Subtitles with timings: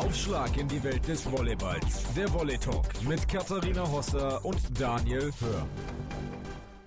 [0.00, 2.14] Aufschlag in die Welt des Volleyballs.
[2.14, 5.66] Der Volley Talk mit Katharina Hosser und Daniel Hör.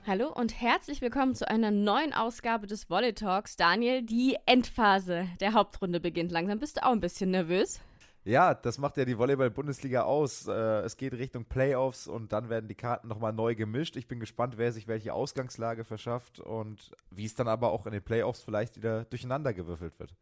[0.08, 3.55] Hallo und herzlich willkommen zu einer neuen Ausgabe des Volley Talks.
[3.55, 6.57] Daniel, die Endphase der Hauptrunde beginnt langsam.
[6.57, 7.81] Bist du auch ein bisschen nervös?
[8.26, 10.48] Ja, das macht ja die Volleyball-Bundesliga aus.
[10.48, 10.52] Äh,
[10.82, 13.95] es geht Richtung Playoffs und dann werden die Karten nochmal neu gemischt.
[13.95, 17.91] Ich bin gespannt, wer sich welche Ausgangslage verschafft und wie es dann aber auch in
[17.91, 20.16] den Playoffs vielleicht wieder durcheinander gewürfelt wird.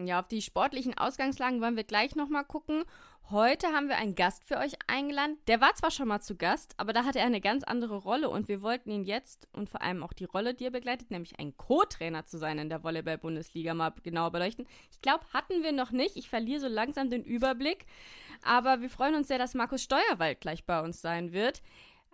[0.00, 2.84] Ja, auf die sportlichen Ausgangslagen wollen wir gleich nochmal gucken.
[3.30, 5.38] Heute haben wir einen Gast für euch eingeladen.
[5.48, 8.30] Der war zwar schon mal zu Gast, aber da hatte er eine ganz andere Rolle
[8.30, 11.40] und wir wollten ihn jetzt und vor allem auch die Rolle, die er begleitet, nämlich
[11.40, 14.68] ein Co-Trainer zu sein in der Volleyball-Bundesliga, mal genauer beleuchten.
[14.92, 16.16] Ich glaube, hatten wir noch nicht.
[16.16, 17.86] Ich verliere so langsam den Überblick.
[18.44, 21.60] Aber wir freuen uns sehr, dass Markus Steuerwald gleich bei uns sein wird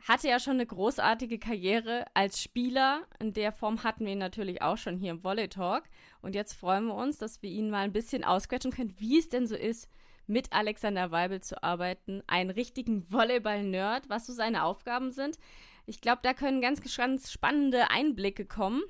[0.03, 3.07] hatte ja schon eine großartige Karriere als Spieler.
[3.19, 5.85] In der Form hatten wir ihn natürlich auch schon hier im Volley Talk.
[6.25, 9.29] Und jetzt freuen wir uns, dass wir ihn mal ein bisschen ausquetschen können, wie es
[9.29, 9.89] denn so ist,
[10.27, 12.23] mit Alexander Weibel zu arbeiten.
[12.27, 15.39] Einen richtigen Volleyball-Nerd, was so seine Aufgaben sind.
[15.85, 18.83] Ich glaube, da können ganz, ganz spannende Einblicke kommen.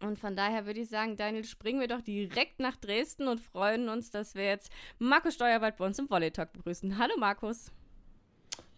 [0.00, 3.88] Und von daher würde ich sagen, Daniel, springen wir doch direkt nach Dresden und freuen
[3.88, 6.98] uns, dass wir jetzt Markus Steuerwald bei uns im Volley Talk begrüßen.
[6.98, 7.72] Hallo Markus.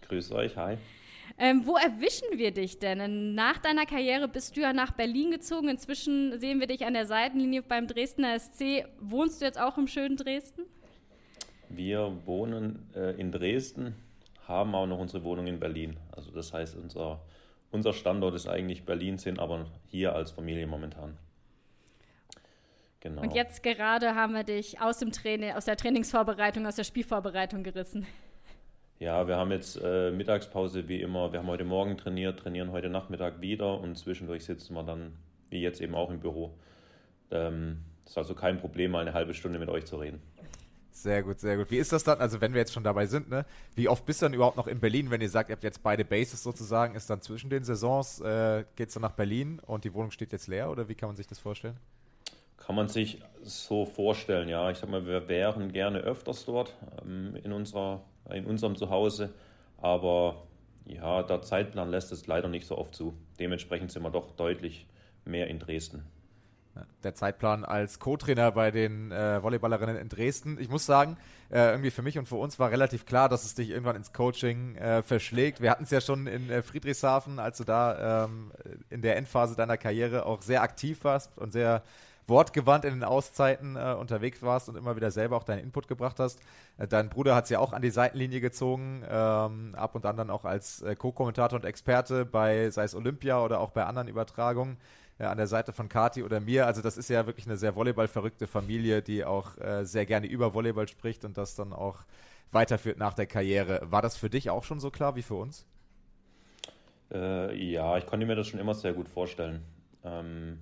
[0.02, 0.78] Grüß euch, hi.
[1.38, 3.34] Ähm, wo erwischen wir dich denn?
[3.34, 5.68] Nach deiner Karriere bist du ja nach Berlin gezogen.
[5.68, 8.84] Inzwischen sehen wir dich an der Seitenlinie beim Dresdner SC.
[9.00, 10.62] Wohnst du jetzt auch im schönen Dresden?
[11.68, 13.94] Wir wohnen äh, in Dresden,
[14.46, 15.96] haben auch noch unsere Wohnung in Berlin.
[16.10, 17.20] Also das heißt, unser,
[17.70, 21.16] unser Standort ist eigentlich Berlin, sind aber hier als Familie momentan.
[23.00, 23.22] Genau.
[23.22, 27.62] Und jetzt gerade haben wir dich aus dem Training, aus der Trainingsvorbereitung, aus der Spielvorbereitung
[27.62, 28.06] gerissen.
[29.00, 31.32] Ja, wir haben jetzt äh, Mittagspause wie immer.
[31.32, 35.14] Wir haben heute Morgen trainiert, trainieren heute Nachmittag wieder und zwischendurch sitzen wir dann,
[35.48, 36.50] wie jetzt eben auch im Büro.
[37.30, 40.20] Ähm, ist also kein Problem, mal eine halbe Stunde mit euch zu reden.
[40.90, 41.70] Sehr gut, sehr gut.
[41.70, 43.46] Wie ist das dann, also wenn wir jetzt schon dabei sind, ne?
[43.74, 45.82] Wie oft bist du dann überhaupt noch in Berlin, wenn ihr sagt, ihr habt jetzt
[45.82, 49.84] beide Bases sozusagen, ist dann zwischen den Saisons, äh, geht es dann nach Berlin und
[49.84, 51.78] die Wohnung steht jetzt leer oder wie kann man sich das vorstellen?
[52.58, 54.70] Kann man sich so vorstellen, ja.
[54.70, 59.32] Ich sag mal, wir wären gerne öfters dort ähm, in unserer in unserem Zuhause.
[59.78, 60.42] Aber
[60.86, 63.14] ja, der Zeitplan lässt es leider nicht so oft zu.
[63.38, 64.86] Dementsprechend sind wir doch deutlich
[65.24, 66.04] mehr in Dresden.
[67.02, 70.56] Der Zeitplan als Co-Trainer bei den äh, Volleyballerinnen in Dresden.
[70.60, 71.16] Ich muss sagen,
[71.50, 74.12] äh, irgendwie für mich und für uns war relativ klar, dass es dich irgendwann ins
[74.12, 75.60] Coaching äh, verschlägt.
[75.60, 78.52] Wir hatten es ja schon in äh, Friedrichshafen, als du da ähm,
[78.88, 81.82] in der Endphase deiner Karriere auch sehr aktiv warst und sehr
[82.30, 86.18] wortgewandt in den Auszeiten äh, unterwegs warst und immer wieder selber auch deinen Input gebracht
[86.18, 86.40] hast.
[86.78, 90.16] Äh, dein Bruder hat es ja auch an die Seitenlinie gezogen, ähm, ab und an
[90.16, 94.08] dann auch als äh, Co-Kommentator und Experte bei, sei es Olympia oder auch bei anderen
[94.08, 94.78] Übertragungen
[95.18, 96.66] äh, an der Seite von Kati oder mir.
[96.66, 100.54] Also das ist ja wirklich eine sehr volleyballverrückte Familie, die auch äh, sehr gerne über
[100.54, 101.98] Volleyball spricht und das dann auch
[102.52, 103.80] weiterführt nach der Karriere.
[103.84, 105.66] War das für dich auch schon so klar wie für uns?
[107.12, 109.62] Äh, ja, ich konnte mir das schon immer sehr gut vorstellen.
[110.04, 110.58] Ähm,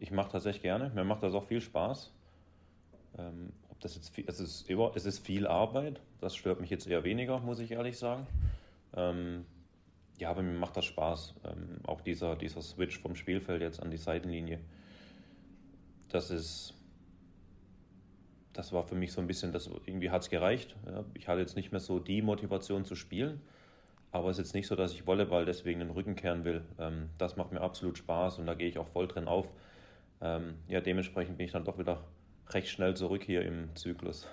[0.00, 0.90] ich mache das echt gerne.
[0.94, 2.12] Mir macht das auch viel Spaß.
[3.18, 6.00] Ähm, ob das jetzt viel, es, ist, es ist viel Arbeit.
[6.20, 8.26] Das stört mich jetzt eher weniger, muss ich ehrlich sagen.
[8.94, 9.44] Ähm,
[10.18, 11.34] ja, aber mir macht das Spaß.
[11.44, 14.60] Ähm, auch dieser, dieser Switch vom Spielfeld jetzt an die Seitenlinie.
[16.08, 16.74] Das ist.
[18.52, 20.74] Das war für mich so ein bisschen, das irgendwie hat es gereicht.
[20.86, 23.40] Ja, ich hatte jetzt nicht mehr so die Motivation zu spielen.
[24.10, 26.64] Aber es ist jetzt nicht so, dass ich Volleyball deswegen den Rücken kehren will.
[26.80, 29.46] Ähm, das macht mir absolut Spaß und da gehe ich auch voll drin auf
[30.20, 32.04] ähm, ja, dementsprechend bin ich dann doch wieder
[32.50, 34.26] recht schnell zurück hier im Zyklus.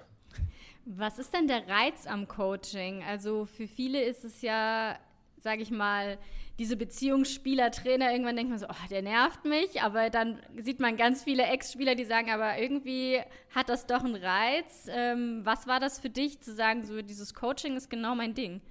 [0.85, 3.03] Was ist denn der Reiz am Coaching?
[3.03, 4.97] Also für viele ist es ja,
[5.37, 6.17] sage ich mal,
[6.57, 10.95] diese Beziehung Spieler-Trainer, irgendwann denkt man so, oh, der nervt mich, aber dann sieht man
[10.95, 13.19] ganz viele Ex-Spieler, die sagen, aber irgendwie
[13.53, 14.87] hat das doch einen Reiz.
[14.89, 18.61] Ähm, was war das für dich, zu sagen, so dieses Coaching ist genau mein Ding?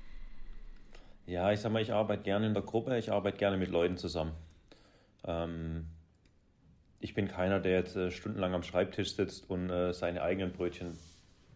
[1.26, 3.96] Ja, ich sag mal, ich arbeite gerne in der Gruppe, ich arbeite gerne mit Leuten
[3.98, 4.32] zusammen.
[5.26, 5.86] Ähm,
[7.04, 10.98] ich bin keiner, der jetzt äh, stundenlang am Schreibtisch sitzt und äh, seine eigenen Brötchen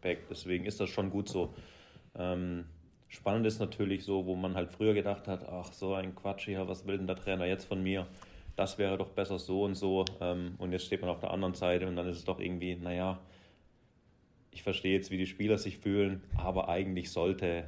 [0.02, 0.28] backt.
[0.30, 1.54] Deswegen ist das schon gut so.
[2.14, 2.66] Ähm,
[3.08, 6.68] spannend ist natürlich so, wo man halt früher gedacht hat, ach so ein Quatsch hier,
[6.68, 8.06] was will denn der Trainer jetzt von mir?
[8.56, 10.04] Das wäre doch besser so und so.
[10.20, 12.76] Ähm, und jetzt steht man auf der anderen Seite und dann ist es doch irgendwie,
[12.76, 13.18] naja,
[14.50, 17.64] ich verstehe jetzt, wie die Spieler sich fühlen, aber eigentlich sollte,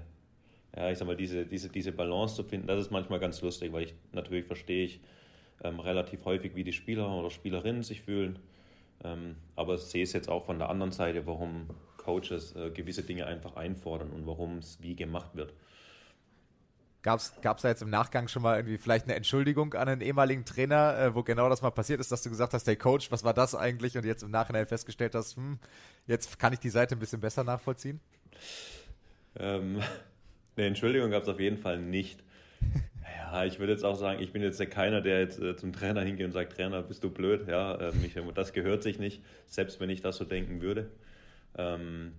[0.76, 3.72] ja, ich sag mal, diese, diese, diese Balance zu finden, das ist manchmal ganz lustig,
[3.72, 5.00] weil ich natürlich verstehe ich,
[5.62, 8.38] ähm, relativ häufig, wie die Spieler oder Spielerinnen sich fühlen.
[9.02, 13.02] Ähm, aber ich sehe es jetzt auch von der anderen Seite, warum Coaches äh, gewisse
[13.02, 15.54] Dinge einfach einfordern und warum es wie gemacht wird.
[17.02, 20.44] Gab es da jetzt im Nachgang schon mal irgendwie vielleicht eine Entschuldigung an einen ehemaligen
[20.44, 23.24] Trainer, äh, wo genau das mal passiert ist, dass du gesagt hast, hey Coach, was
[23.24, 23.96] war das eigentlich?
[23.96, 25.58] Und jetzt im Nachhinein festgestellt hast, hm,
[26.06, 28.00] jetzt kann ich die Seite ein bisschen besser nachvollziehen?
[29.38, 29.80] Ähm,
[30.56, 32.22] eine Entschuldigung gab es auf jeden Fall nicht.
[33.04, 36.02] Ja, ich würde jetzt auch sagen, ich bin jetzt keiner, der jetzt äh, zum Trainer
[36.02, 37.46] hingeht und sagt, Trainer, bist du blöd?
[37.48, 40.90] Ja, mich, das gehört sich nicht, selbst wenn ich das so denken würde.
[41.56, 42.12] Ähm,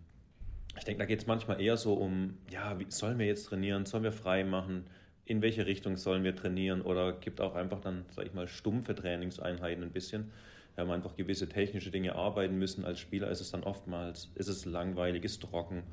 [0.77, 3.85] ich denke, da geht es manchmal eher so um, ja, wie sollen wir jetzt trainieren,
[3.85, 4.85] sollen wir frei machen,
[5.25, 8.95] in welche Richtung sollen wir trainieren oder gibt auch einfach dann, sag ich mal, stumpfe
[8.95, 10.31] Trainingseinheiten ein bisschen.
[10.75, 12.85] Wir haben einfach gewisse technische Dinge arbeiten müssen.
[12.85, 15.83] Als Spieler ist es dann oftmals, ist es langweilig, ist trocken,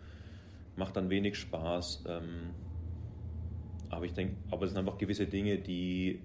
[0.77, 2.05] macht dann wenig Spaß.
[2.09, 2.55] Ähm,
[3.91, 6.21] aber ich denke, aber es sind einfach gewisse Dinge, die,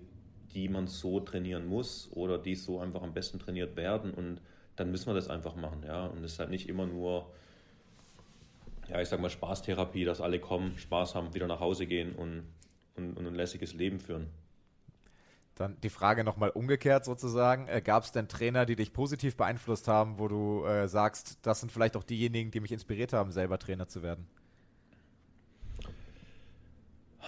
[0.53, 4.41] die man so trainieren muss oder die so einfach am besten trainiert werden und
[4.75, 6.07] dann müssen wir das einfach machen, ja.
[6.07, 7.31] Und es ist halt nicht immer nur
[8.89, 12.43] ja, ich sag mal, Spaßtherapie, dass alle kommen, Spaß haben, wieder nach Hause gehen und,
[12.95, 14.27] und, und ein lässiges Leben führen.
[15.55, 17.67] Dann die Frage nochmal umgekehrt sozusagen.
[17.67, 21.59] Äh, Gab es denn Trainer, die dich positiv beeinflusst haben, wo du äh, sagst, das
[21.59, 24.27] sind vielleicht auch diejenigen, die mich inspiriert haben, selber Trainer zu werden?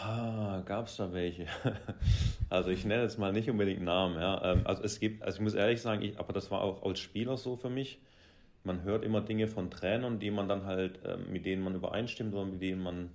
[0.02, 1.48] Ah, Gab es da welche?
[2.50, 4.16] also ich nenne jetzt mal nicht unbedingt Namen.
[4.16, 4.54] Ja.
[4.54, 7.00] Ähm, also es gibt, also ich muss ehrlich sagen, ich, aber das war auch als
[7.00, 8.00] Spieler so für mich
[8.66, 12.34] man hört immer Dinge von Trainern, die man dann halt, äh, mit denen man übereinstimmt
[12.34, 13.12] oder mit denen man,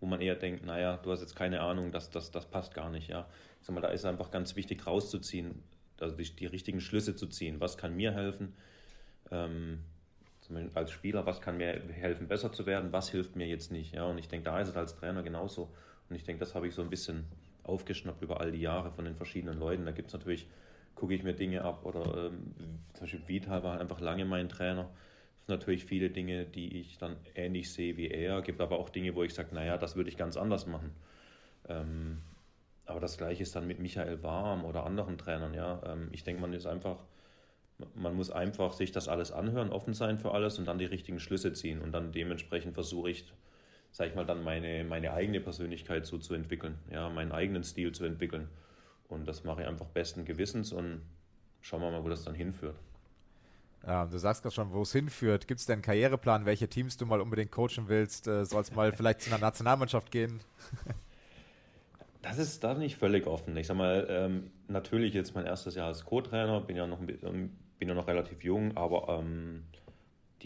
[0.00, 2.90] wo man eher denkt, naja, du hast jetzt keine Ahnung, das, das, das passt gar
[2.90, 3.08] nicht.
[3.08, 3.28] Ja.
[3.60, 5.62] Ich sag mal, da ist einfach ganz wichtig rauszuziehen,
[6.00, 7.60] also die, die richtigen Schlüsse zu ziehen.
[7.60, 8.54] Was kann mir helfen?
[9.30, 9.80] Ähm,
[10.74, 12.92] als Spieler, was kann mir helfen, besser zu werden?
[12.92, 13.94] Was hilft mir jetzt nicht?
[13.94, 15.74] Ja, und ich denke, da ist es als Trainer genauso.
[16.08, 17.24] Und ich denke, das habe ich so ein bisschen
[17.64, 19.84] aufgeschnappt über all die Jahre von den verschiedenen Leuten.
[19.84, 20.46] Da gibt es natürlich
[20.96, 21.84] gucke ich mir Dinge ab.
[21.84, 22.54] Oder ähm,
[22.94, 24.90] zum Beispiel Vital war einfach lange mein Trainer.
[25.38, 28.42] Es sind natürlich viele Dinge, die ich dann ähnlich sehe wie er.
[28.42, 30.90] Gibt aber auch Dinge, wo ich sage, naja, das würde ich ganz anders machen.
[31.68, 32.18] Ähm,
[32.86, 35.54] aber das gleiche ist dann mit Michael Warm oder anderen Trainern.
[35.54, 35.80] Ja?
[35.86, 37.04] Ähm, ich denke, man ist einfach,
[37.94, 41.20] man muss einfach sich das alles anhören, offen sein für alles und dann die richtigen
[41.20, 41.82] Schlüsse ziehen.
[41.82, 43.30] Und dann dementsprechend versuche ich,
[43.96, 47.92] sage ich mal, dann meine, meine eigene Persönlichkeit so zu entwickeln, ja, meinen eigenen Stil
[47.92, 48.46] zu entwickeln.
[49.08, 51.00] Und das mache ich einfach besten Gewissens und
[51.62, 52.76] schauen wir mal, wo das dann hinführt.
[53.86, 55.48] Ja, du sagst gerade schon, wo es hinführt.
[55.48, 58.28] Gibt es denn einen Karriereplan, welche Teams du mal unbedingt coachen willst?
[58.28, 60.40] Äh, Soll es mal vielleicht zu einer Nationalmannschaft gehen?
[62.20, 63.56] das ist da nicht völlig offen.
[63.56, 67.56] Ich sag mal, ähm, natürlich jetzt mein erstes Jahr als Co-Trainer, bin ja noch ähm,
[67.78, 69.64] bin ja noch relativ jung, aber ähm,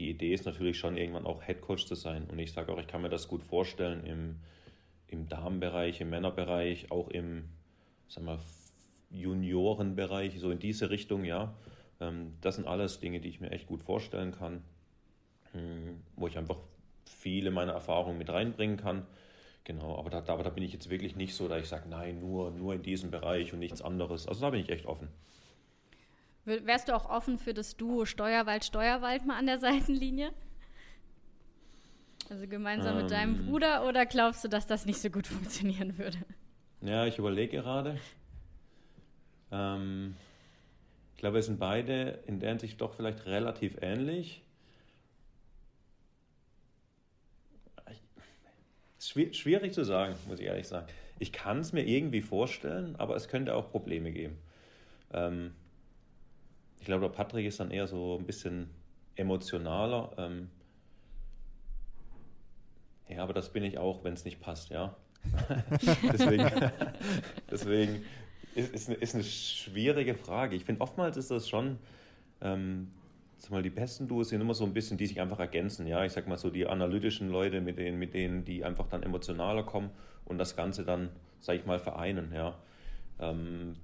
[0.00, 2.26] die Idee ist natürlich schon irgendwann auch Head Coach zu sein.
[2.30, 4.36] Und ich sage auch, ich kann mir das gut vorstellen im,
[5.08, 7.50] im Damenbereich, im Männerbereich, auch im
[8.08, 8.38] sag mal,
[9.10, 11.54] Juniorenbereich, so in diese Richtung, ja.
[12.00, 14.62] Ähm, das sind alles Dinge, die ich mir echt gut vorstellen kann,
[15.52, 16.56] hm, wo ich einfach
[17.04, 19.06] viele meiner Erfahrungen mit reinbringen kann.
[19.64, 22.20] Genau, aber da, aber da bin ich jetzt wirklich nicht so, dass ich sage, nein,
[22.20, 24.26] nur, nur in diesem Bereich und nichts anderes.
[24.26, 25.08] Also da bin ich echt offen.
[26.50, 30.32] Wärst du auch offen für das Duo Steuerwald-Steuerwald mal an der Seitenlinie?
[32.28, 33.46] Also gemeinsam ähm, mit deinem ähm.
[33.46, 36.18] Bruder oder glaubst du, dass das nicht so gut funktionieren würde?
[36.80, 37.98] Ja, ich überlege gerade.
[39.50, 40.14] Ähm,
[41.12, 44.42] ich glaube, wir sind beide in der Hinsicht doch vielleicht relativ ähnlich.
[48.98, 50.86] Ich, schwierig zu sagen, muss ich ehrlich sagen.
[51.18, 54.38] Ich kann es mir irgendwie vorstellen, aber es könnte auch Probleme geben.
[55.12, 55.52] Ähm,
[56.80, 58.70] ich glaube, der Patrick ist dann eher so ein bisschen
[59.14, 60.12] emotionaler.
[60.18, 60.50] Ähm,
[63.08, 64.96] ja, aber das bin ich auch, wenn es nicht passt, ja.
[66.10, 66.48] deswegen
[67.50, 68.02] deswegen
[68.54, 70.56] ist, ist, eine, ist, eine, schwierige Frage.
[70.56, 71.78] Ich finde, oftmals ist das schon,
[72.40, 72.90] ähm,
[73.36, 75.86] sag mal, die besten Duos sind immer so ein bisschen, die sich einfach ergänzen.
[75.86, 79.02] Ja, ich sag mal so die analytischen Leute mit denen, mit denen, die einfach dann
[79.02, 79.90] emotionaler kommen
[80.24, 81.10] und das Ganze dann,
[81.40, 82.32] sag ich mal, vereinen.
[82.34, 82.58] Ja.
[83.18, 83.76] Ähm,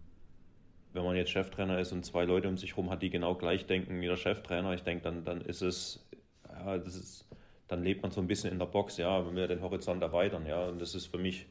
[0.97, 3.67] wenn man jetzt Cheftrainer ist und zwei Leute um sich herum hat, die genau gleich
[3.67, 6.05] denken wie der Cheftrainer, ich denke, dann, dann ist es,
[6.49, 7.27] ja, das ist
[7.69, 10.47] dann lebt man so ein bisschen in der Box, ja, wenn wir den Horizont erweitern,
[10.47, 11.47] ja, und das ist für mich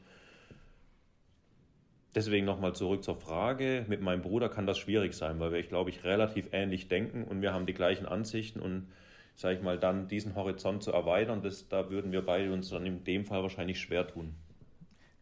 [2.14, 3.84] deswegen nochmal zurück zur Frage.
[3.88, 7.24] Mit meinem Bruder kann das schwierig sein, weil wir, ich glaube ich, relativ ähnlich denken
[7.24, 8.88] und wir haben die gleichen Ansichten und
[9.34, 12.86] sage ich mal, dann diesen Horizont zu erweitern, das, da würden wir beide uns dann
[12.86, 14.34] in dem Fall wahrscheinlich schwer tun.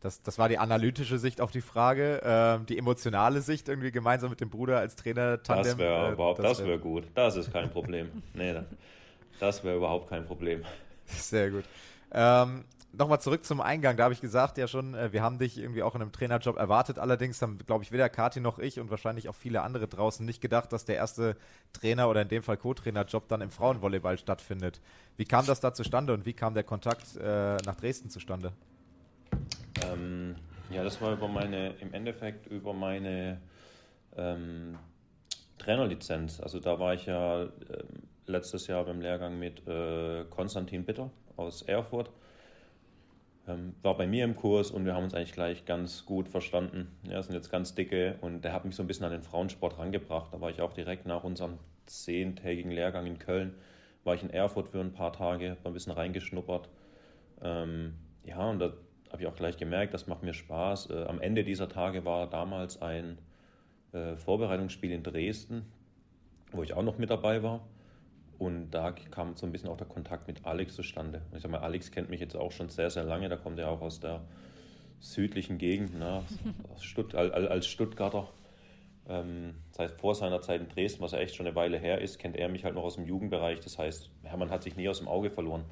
[0.05, 2.21] Das, das war die analytische Sicht auf die Frage.
[2.23, 5.65] Ähm, die emotionale Sicht irgendwie gemeinsam mit dem Bruder als Trainer Tandem.
[5.65, 7.05] Das wäre äh, überhaupt, das wäre wär gut.
[7.15, 8.23] Das ist kein Problem.
[8.35, 8.55] nee,
[9.41, 10.63] das wäre überhaupt kein Problem.
[11.07, 11.65] Sehr gut.
[12.13, 12.65] Ähm,
[12.97, 13.97] Nochmal zurück zum Eingang.
[13.97, 16.57] Da habe ich gesagt ja schon, äh, wir haben dich irgendwie auch in einem Trainerjob
[16.57, 16.99] erwartet.
[16.99, 20.41] Allerdings haben, glaube ich, weder Kati noch ich und wahrscheinlich auch viele andere draußen nicht
[20.41, 21.37] gedacht, dass der erste
[21.73, 24.81] Trainer oder in dem Fall Co-Trainerjob dann im Frauenvolleyball stattfindet.
[25.17, 28.53] Wie kam das da zustande und wie kam der Kontakt äh, nach Dresden zustande?
[29.83, 30.37] Ähm,
[30.71, 33.41] Ja, das war über meine, im Endeffekt über meine
[34.17, 34.79] ähm,
[35.59, 36.41] Trainerlizenz.
[36.41, 37.49] Also da war ich ja äh,
[38.27, 42.11] letztes Jahr beim Lehrgang mit äh, Konstantin Bitter aus Erfurt.
[43.47, 46.91] Ähm, war bei mir im Kurs und wir haben uns eigentlich gleich ganz gut verstanden.
[47.09, 49.79] Ja, sind jetzt ganz dicke und der hat mich so ein bisschen an den Frauensport
[49.79, 50.33] rangebracht.
[50.33, 53.55] Da war ich auch direkt nach unserem zehntägigen Lehrgang in Köln,
[54.03, 56.71] war ich in Erfurt für ein paar Tage, war ein bisschen reingeschnuppert.
[57.43, 58.73] Ähm, ja, und da
[59.15, 60.91] habe ich auch gleich gemerkt, das macht mir Spaß.
[60.91, 63.19] Äh, am Ende dieser Tage war damals ein
[63.93, 65.67] äh, Vorbereitungsspiel in Dresden,
[66.51, 67.65] wo ich auch noch mit dabei war.
[68.41, 71.23] Und da kam so ein bisschen auch der Kontakt mit Alex zustande.
[71.33, 73.29] Ich sag mal, Alex kennt mich jetzt auch schon sehr, sehr lange.
[73.29, 74.21] Da kommt er auch aus der
[74.99, 76.25] südlichen Gegend, ne?
[76.81, 78.29] Stutt als Stuttgarter.
[79.09, 82.01] Ähm, das heißt, vor seiner Zeit in Dresden, was ja echt schon eine Weile her
[82.01, 83.61] ist, kennt er mich halt noch aus dem Jugendbereich.
[83.61, 85.63] Das heißt, Hermann hat sich nie aus dem Auge verloren.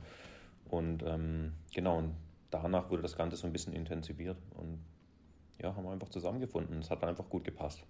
[0.70, 2.14] Und ähm, genau, und
[2.52, 4.38] danach wurde das Ganze so ein bisschen intensiviert.
[4.54, 4.84] Und
[5.60, 6.78] ja, haben wir einfach zusammengefunden.
[6.78, 7.84] Es hat einfach gut gepasst.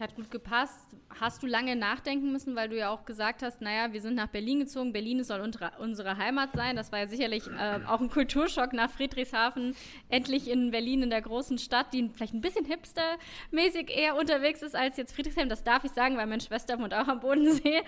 [0.00, 0.96] Hat gut gepasst.
[1.20, 4.26] Hast du lange nachdenken müssen, weil du ja auch gesagt hast, naja, wir sind nach
[4.26, 4.92] Berlin gezogen.
[4.92, 6.74] Berlin soll unsere Heimat sein.
[6.74, 9.76] Das war ja sicherlich äh, auch ein Kulturschock nach Friedrichshafen.
[10.08, 14.74] Endlich in Berlin, in der großen Stadt, die vielleicht ein bisschen hipstermäßig eher unterwegs ist
[14.74, 15.48] als jetzt Friedrichshafen.
[15.48, 17.82] Das darf ich sagen, weil meine Schwester wohnt auch am Bodensee.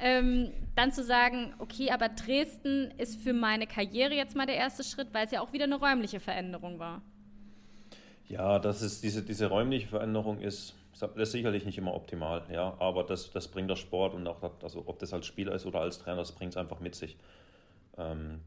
[0.00, 4.82] Ähm, dann zu sagen, okay, aber Dresden ist für meine Karriere jetzt mal der erste
[4.82, 7.02] Schritt, weil es ja auch wieder eine räumliche Veränderung war.
[8.28, 12.74] Ja, das ist diese, diese räumliche Veränderung ist das ist sicherlich nicht immer optimal, ja,
[12.78, 15.80] aber das, das bringt der Sport und auch, also ob das als Spieler ist oder
[15.80, 17.16] als Trainer, das bringt es einfach mit sich.
[17.96, 18.40] Ähm,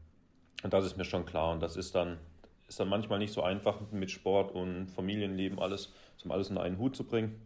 [0.62, 2.18] und das ist mir schon klar und das ist dann,
[2.68, 6.78] ist dann manchmal nicht so einfach mit Sport und Familienleben alles, zum alles in einen
[6.78, 7.40] Hut zu bringen.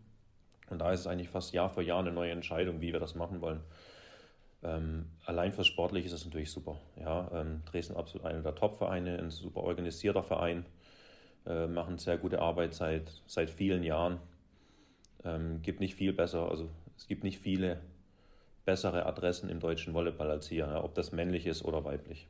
[0.70, 3.14] Und da ist es eigentlich fast Jahr für Jahr eine neue Entscheidung, wie wir das
[3.14, 3.60] machen wollen.
[4.62, 6.76] Ähm, allein fürs Sportliche ist es natürlich super.
[7.00, 10.66] Ja, ähm, Dresden absolut einer der Top-Vereine, ein super organisierter Verein,
[11.46, 14.20] äh, machen sehr gute Arbeit seit, seit vielen Jahren.
[15.24, 17.80] Ähm, gibt nicht viel besser, also es gibt nicht viele
[18.64, 22.28] bessere Adressen im deutschen Volleyball als hier, ja, ob das männlich ist oder weiblich.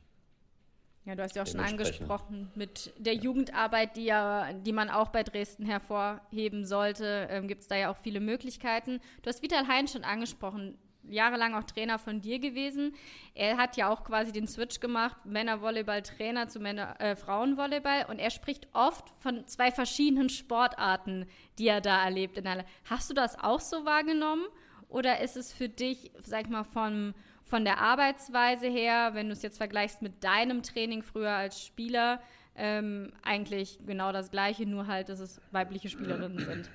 [1.05, 5.09] Ja, du hast ja auch schon angesprochen mit der Jugendarbeit, die ja, die man auch
[5.09, 8.99] bei Dresden hervorheben sollte, ähm, gibt es da ja auch viele Möglichkeiten.
[9.21, 12.93] Du hast Vital Hein schon angesprochen jahrelang auch Trainer von dir gewesen.
[13.33, 18.05] Er hat ja auch quasi den Switch gemacht, Männervolleyball-Trainer zu Männer, äh, Frauenvolleyball.
[18.09, 21.25] Und er spricht oft von zwei verschiedenen Sportarten,
[21.57, 22.37] die er da erlebt.
[22.37, 24.45] In der, hast du das auch so wahrgenommen?
[24.89, 27.13] Oder ist es für dich, sag ich mal, von,
[27.43, 32.21] von der Arbeitsweise her, wenn du es jetzt vergleichst mit deinem Training früher als Spieler,
[32.55, 36.69] ähm, eigentlich genau das Gleiche, nur halt, dass es weibliche Spielerinnen sind?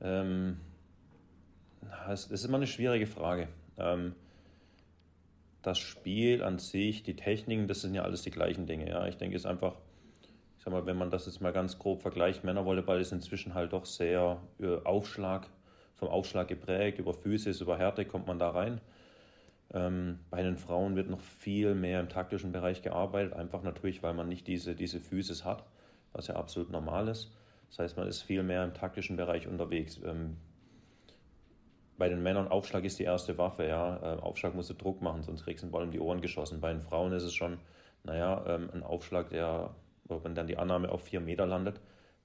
[0.00, 0.56] Ähm,
[2.06, 3.48] das ist immer eine schwierige Frage.
[3.78, 4.14] Ähm,
[5.62, 8.88] das Spiel an sich, die Techniken, das sind ja alles die gleichen Dinge.
[8.88, 9.76] Ja, ich denke, es ist einfach,
[10.58, 13.72] ich sag mal, wenn man das jetzt mal ganz grob vergleicht, Männervolleyball ist inzwischen halt
[13.72, 15.48] doch sehr äh, Aufschlag,
[15.94, 18.80] vom Aufschlag geprägt, über Physis, über Härte kommt man da rein.
[19.72, 24.14] Ähm, bei den Frauen wird noch viel mehr im taktischen Bereich gearbeitet, einfach natürlich, weil
[24.14, 25.64] man nicht diese, diese Physis hat,
[26.12, 27.30] was ja absolut normal ist.
[27.70, 30.00] Das heißt, man ist viel mehr im taktischen Bereich unterwegs.
[31.92, 33.96] Ähm, bei den Männern Aufschlag ist die erste Waffe, ja.
[33.96, 36.60] Äh, Aufschlag musst du Druck machen, sonst kriegst du den Ball um die Ohren geschossen.
[36.60, 37.58] Bei den Frauen ist es schon,
[38.04, 41.80] naja, ähm, ein Aufschlag, der, wenn dann die Annahme auf vier Meter landet,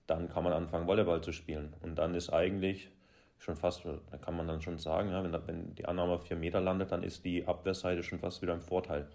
[0.07, 1.73] dann kann man anfangen, Volleyball zu spielen.
[1.81, 2.89] Und dann ist eigentlich
[3.39, 6.37] schon fast, da kann man dann schon sagen, ja, wenn, wenn die Annahme auf vier
[6.37, 9.07] Meter landet, dann ist die Abwehrseite schon fast wieder ein Vorteil,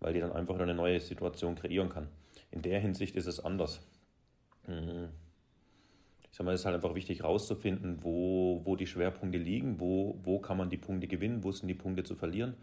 [0.00, 2.08] weil die dann einfach eine neue Situation kreieren kann.
[2.50, 3.80] In der Hinsicht ist es anders.
[4.66, 5.23] Mhm
[6.34, 10.18] ich sage mal, es ist halt einfach wichtig herauszufinden, wo, wo die Schwerpunkte liegen, wo,
[10.24, 12.54] wo kann man die Punkte gewinnen, wo sind die Punkte zu verlieren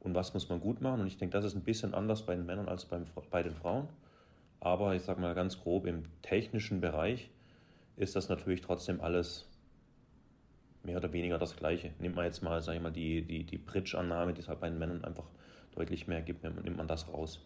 [0.00, 1.02] und was muss man gut machen.
[1.02, 3.52] Und ich denke, das ist ein bisschen anders bei den Männern als beim, bei den
[3.52, 3.86] Frauen.
[4.60, 7.28] Aber ich sage mal ganz grob, im technischen Bereich
[7.98, 9.46] ist das natürlich trotzdem alles
[10.82, 11.90] mehr oder weniger das Gleiche.
[11.98, 14.70] Nimmt man jetzt mal, sage ich mal, die, die, die Bridge-Annahme, die es halt bei
[14.70, 15.26] den Männern einfach
[15.74, 17.44] deutlich mehr gibt, nimmt man das raus.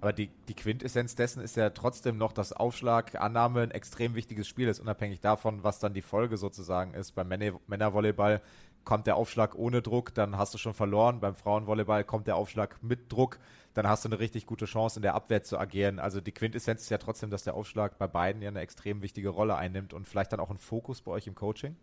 [0.00, 4.48] Aber die, die Quintessenz dessen ist ja trotzdem noch, dass Aufschlag, Annahme ein extrem wichtiges
[4.48, 7.12] Spiel ist, unabhängig davon, was dann die Folge sozusagen ist.
[7.12, 8.40] Beim Männervolleyball
[8.84, 11.20] kommt der Aufschlag ohne Druck, dann hast du schon verloren.
[11.20, 13.38] Beim Frauenvolleyball kommt der Aufschlag mit Druck,
[13.74, 15.98] dann hast du eine richtig gute Chance, in der Abwehr zu agieren.
[15.98, 19.28] Also die Quintessenz ist ja trotzdem, dass der Aufschlag bei beiden ja eine extrem wichtige
[19.28, 21.76] Rolle einnimmt und vielleicht dann auch ein Fokus bei euch im Coaching?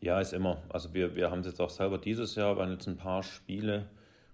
[0.00, 0.62] Ja, ist immer.
[0.68, 3.88] Also wir, wir haben es jetzt auch selber dieses Jahr, waren jetzt ein paar Spiele,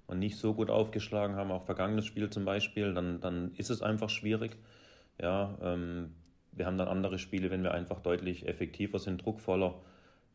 [0.07, 3.83] und nicht so gut aufgeschlagen haben, auch vergangenes Spiel zum Beispiel, dann, dann ist es
[3.83, 4.57] einfach schwierig.
[5.21, 6.15] Ja, ähm,
[6.53, 9.75] wir haben dann andere Spiele, wenn wir einfach deutlich effektiver sind, druckvoller,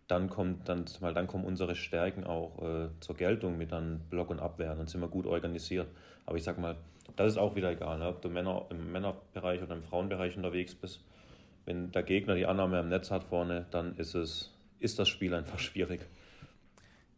[0.08, 4.30] dann kommt dann, weil dann kommen unsere Stärken auch äh, zur Geltung mit dann Block
[4.30, 4.76] und Abwehr.
[4.76, 5.88] Dann sind wir gut organisiert.
[6.26, 6.76] Aber ich sag mal,
[7.16, 8.08] das ist auch wieder egal, ne?
[8.08, 11.02] ob du Männer, im Männerbereich oder im Frauenbereich unterwegs bist.
[11.66, 15.34] Wenn der Gegner die Annahme am Netz hat vorne, dann ist es ist das Spiel
[15.34, 16.02] einfach schwierig.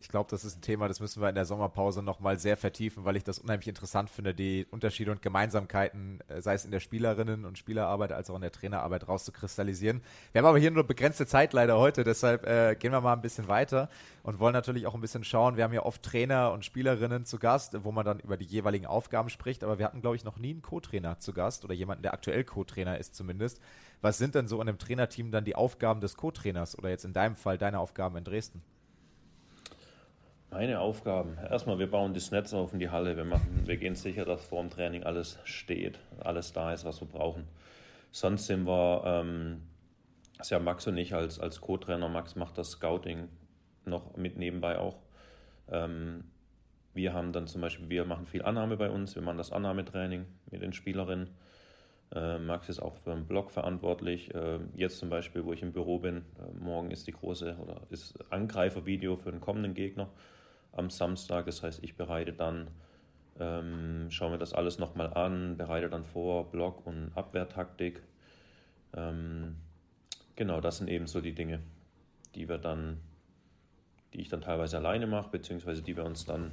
[0.04, 3.06] Ich glaube, das ist ein Thema, das müssen wir in der Sommerpause nochmal sehr vertiefen,
[3.06, 6.82] weil ich das unheimlich interessant finde, die Unterschiede und Gemeinsamkeiten, äh, sei es in der
[6.82, 10.02] Spielerinnen- und Spielerarbeit als auch in der Trainerarbeit rauszukristallisieren.
[10.34, 13.22] Wir haben aber hier nur begrenzte Zeit leider heute, deshalb äh, gehen wir mal ein
[13.22, 13.90] bisschen weiter
[14.24, 15.56] und wollen natürlich auch ein bisschen schauen.
[15.56, 18.86] Wir haben ja oft Trainer und Spielerinnen zu Gast, wo man dann über die jeweiligen
[18.86, 22.04] Aufgaben spricht, aber wir hatten, glaube ich, noch nie einen Co-Trainer zu Gast oder jemanden,
[22.04, 23.62] der aktuell Co-Trainer ist zumindest.
[24.02, 27.14] Was sind denn so in einem Trainerteam dann die Aufgaben des Co-Trainers oder jetzt in
[27.14, 28.62] deinem Fall deine Aufgaben in Dresden?
[30.54, 31.36] Meine Aufgaben.
[31.50, 33.18] Erstmal, wir bauen das Netz auf in die Halle.
[33.18, 37.02] Wir, machen, wir gehen sicher, dass vor dem Training alles steht, alles da ist, was
[37.02, 37.48] wir brauchen.
[38.12, 39.64] Sonst sind wir, ähm,
[40.40, 42.08] ist ja Max und ich als, als Co-Trainer.
[42.08, 43.30] Max macht das Scouting
[43.86, 45.00] noch mit nebenbei auch.
[45.72, 46.26] Ähm,
[46.94, 49.16] wir haben dann zum Beispiel, wir machen viel Annahme bei uns.
[49.16, 51.32] Wir machen das Annahmetraining mit den Spielerinnen.
[52.14, 54.32] Äh, Max ist auch für den Blog verantwortlich.
[54.36, 57.82] Äh, jetzt zum Beispiel, wo ich im Büro bin, äh, morgen ist die große oder
[57.90, 60.10] ist Angreifervideo für den kommenden Gegner
[60.76, 61.46] am Samstag.
[61.46, 62.68] Das heißt, ich bereite dann,
[63.40, 68.02] ähm, schaue mir das alles nochmal an, bereite dann vor Block- und Abwehrtaktik.
[68.96, 69.56] Ähm,
[70.36, 71.60] genau, das sind eben so die Dinge,
[72.36, 73.00] die wir dann,
[74.14, 76.52] die ich dann teilweise alleine mache, beziehungsweise die wir uns dann,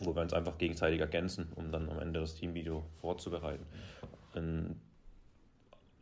[0.00, 3.66] wo wir uns einfach gegenseitig ergänzen, um dann am Ende das Teamvideo vorzubereiten.
[4.34, 4.76] Ähm,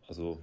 [0.07, 0.43] also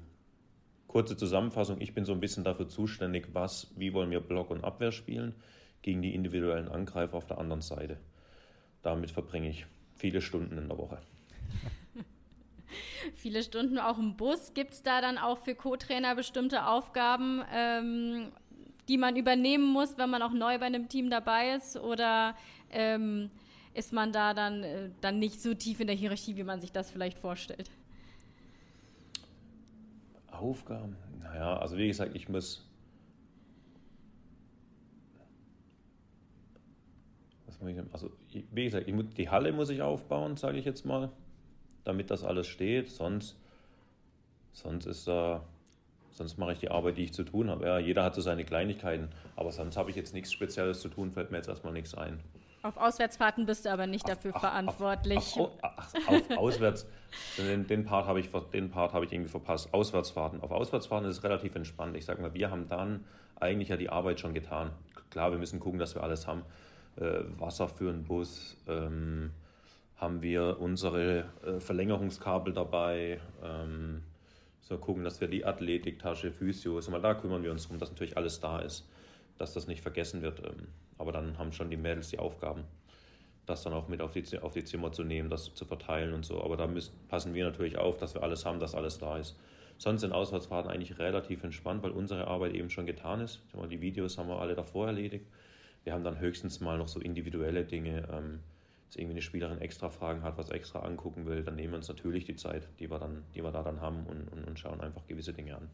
[0.88, 4.64] kurze Zusammenfassung, ich bin so ein bisschen dafür zuständig, was, wie wollen wir Block und
[4.64, 5.36] Abwehr spielen
[5.82, 7.98] gegen die individuellen Angreifer auf der anderen Seite.
[8.82, 11.00] Damit verbringe ich viele Stunden in der Woche.
[13.16, 14.54] viele Stunden auch im Bus.
[14.54, 18.32] Gibt es da dann auch für Co-Trainer bestimmte Aufgaben, ähm,
[18.88, 21.78] die man übernehmen muss, wenn man auch neu bei einem Team dabei ist?
[21.78, 22.36] Oder
[22.72, 23.30] ähm,
[23.74, 26.72] ist man da dann, äh, dann nicht so tief in der Hierarchie, wie man sich
[26.72, 27.70] das vielleicht vorstellt?
[30.32, 30.98] Aufgaben?
[31.22, 32.68] Naja, also wie gesagt, ich muss
[37.92, 41.10] also wie gesagt, die Halle muss ich aufbauen, sage ich jetzt mal,
[41.84, 42.90] damit das alles steht.
[42.90, 43.38] Sonst,
[44.54, 45.44] sonst ist da,
[46.12, 47.66] sonst mache ich die Arbeit, die ich zu tun habe.
[47.66, 51.12] Ja, jeder hat so seine Kleinigkeiten, aber sonst habe ich jetzt nichts Spezielles zu tun,
[51.12, 52.20] fällt mir jetzt erstmal nichts ein.
[52.64, 55.18] Auf Auswärtsfahrten bist du aber nicht dafür ach, verantwortlich.
[55.18, 56.86] Auf, auf, auf, Auswärts,
[57.38, 59.74] den, den, Part habe ich, den Part habe ich irgendwie verpasst.
[59.74, 60.42] Auswärtsfahrten.
[60.42, 61.98] Auf Auswärtsfahrten ist es relativ entspannt.
[61.98, 63.04] Ich sage mal, wir haben dann
[63.40, 64.70] eigentlich ja die Arbeit schon getan.
[65.10, 66.44] Klar, wir müssen gucken, dass wir alles haben
[66.98, 69.32] äh, Wasser für einen Bus, ähm,
[69.96, 74.02] haben wir unsere äh, Verlängerungskabel dabei, ähm,
[74.62, 77.92] so gucken, dass wir die Athletiktasche, Physio, also mal da kümmern wir uns darum, dass
[77.92, 78.90] natürlich alles da ist,
[79.38, 80.40] dass das nicht vergessen wird.
[80.40, 82.64] Ähm, aber dann haben schon die Mädels die Aufgaben,
[83.46, 86.26] das dann auch mit auf die, auf die Zimmer zu nehmen, das zu verteilen und
[86.26, 86.44] so.
[86.44, 89.38] Aber da müssen, passen wir natürlich auf, dass wir alles haben, dass alles da ist.
[89.78, 93.42] Sonst sind Auswärtsfahrten eigentlich relativ entspannt, weil unsere Arbeit eben schon getan ist.
[93.70, 95.26] Die Videos haben wir alle davor erledigt.
[95.84, 98.42] Wir haben dann höchstens mal noch so individuelle Dinge, ähm,
[98.86, 101.88] dass irgendwie eine Spielerin extra Fragen hat, was extra angucken will, dann nehmen wir uns
[101.88, 104.82] natürlich die Zeit, die wir, dann, die wir da dann haben und, und, und schauen
[104.82, 105.70] einfach gewisse Dinge an.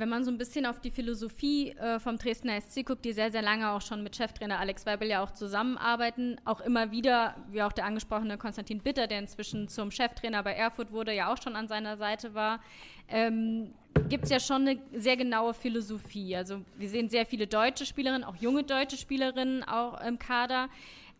[0.00, 3.30] Wenn man so ein bisschen auf die Philosophie äh, vom Dresdner SC guckt, die sehr,
[3.30, 7.60] sehr lange auch schon mit Cheftrainer Alex Weibel ja auch zusammenarbeiten, auch immer wieder, wie
[7.60, 11.54] auch der angesprochene Konstantin Bitter, der inzwischen zum Cheftrainer bei Erfurt wurde, ja auch schon
[11.54, 12.60] an seiner Seite war,
[13.08, 13.74] ähm,
[14.08, 16.34] gibt es ja schon eine sehr genaue Philosophie.
[16.34, 20.70] Also wir sehen sehr viele deutsche Spielerinnen, auch junge deutsche Spielerinnen auch im Kader.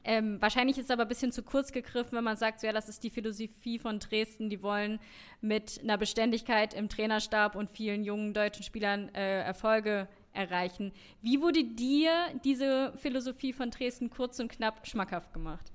[0.02, 2.72] Ähm, wahrscheinlich ist es aber ein bisschen zu kurz gegriffen, wenn man sagt, so, ja,
[2.72, 4.48] das ist die Philosophie von Dresden.
[4.48, 4.98] Die wollen
[5.40, 10.92] mit einer Beständigkeit im Trainerstab und vielen jungen deutschen Spielern äh, Erfolge erreichen.
[11.22, 12.12] Wie wurde dir
[12.44, 15.72] diese Philosophie von Dresden kurz und knapp schmackhaft gemacht?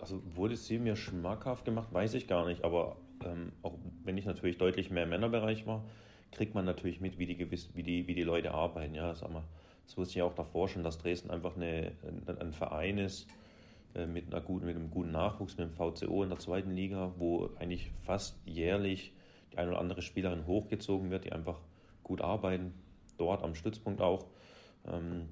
[0.00, 4.24] also wurde sie mir schmackhaft gemacht, weiß ich gar nicht, aber ähm, auch wenn ich
[4.24, 5.84] natürlich deutlich mehr im Männerbereich war,
[6.30, 7.38] kriegt man natürlich mit, wie die,
[7.74, 8.94] wie die, wie die Leute arbeiten.
[8.94, 9.44] Ja, sag mal,
[9.86, 11.92] das wusste ich auch davor schon, dass Dresden einfach eine,
[12.26, 13.26] ein, ein Verein ist
[13.94, 17.12] äh, mit, einer guten, mit einem guten Nachwuchs, mit dem VCO in der zweiten Liga,
[17.18, 19.12] wo eigentlich fast jährlich
[19.52, 21.60] die eine oder andere Spielerin hochgezogen wird, die einfach
[22.02, 22.72] gut arbeiten,
[23.18, 24.26] dort am Stützpunkt auch.
[24.86, 25.28] Ähm,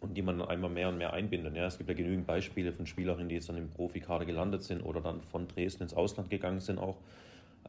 [0.00, 1.54] und die man dann einmal mehr und mehr einbindet.
[1.54, 4.82] Ja, es gibt ja genügend Beispiele von Spielerinnen, die jetzt dann im Profikader gelandet sind
[4.82, 6.96] oder dann von Dresden ins Ausland gegangen sind, auch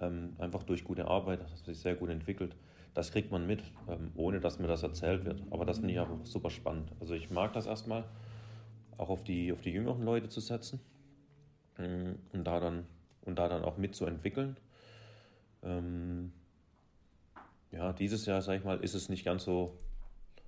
[0.02, 2.56] ähm, einfach durch gute Arbeit, das hat sich sehr gut entwickelt
[2.94, 5.42] das kriegt man mit, ähm, ohne dass mir das erzählt wird.
[5.50, 6.92] Aber das finde ich auch super spannend.
[7.00, 8.06] Also ich mag das erstmal,
[8.98, 10.80] auch auf die, auf die jüngeren Leute zu setzen
[11.80, 12.86] ähm, und, da dann,
[13.22, 14.58] und da dann auch mitzuentwickeln.
[15.64, 16.32] Ähm,
[17.72, 19.78] ja, dieses Jahr, sag ich mal, ist es nicht ganz so,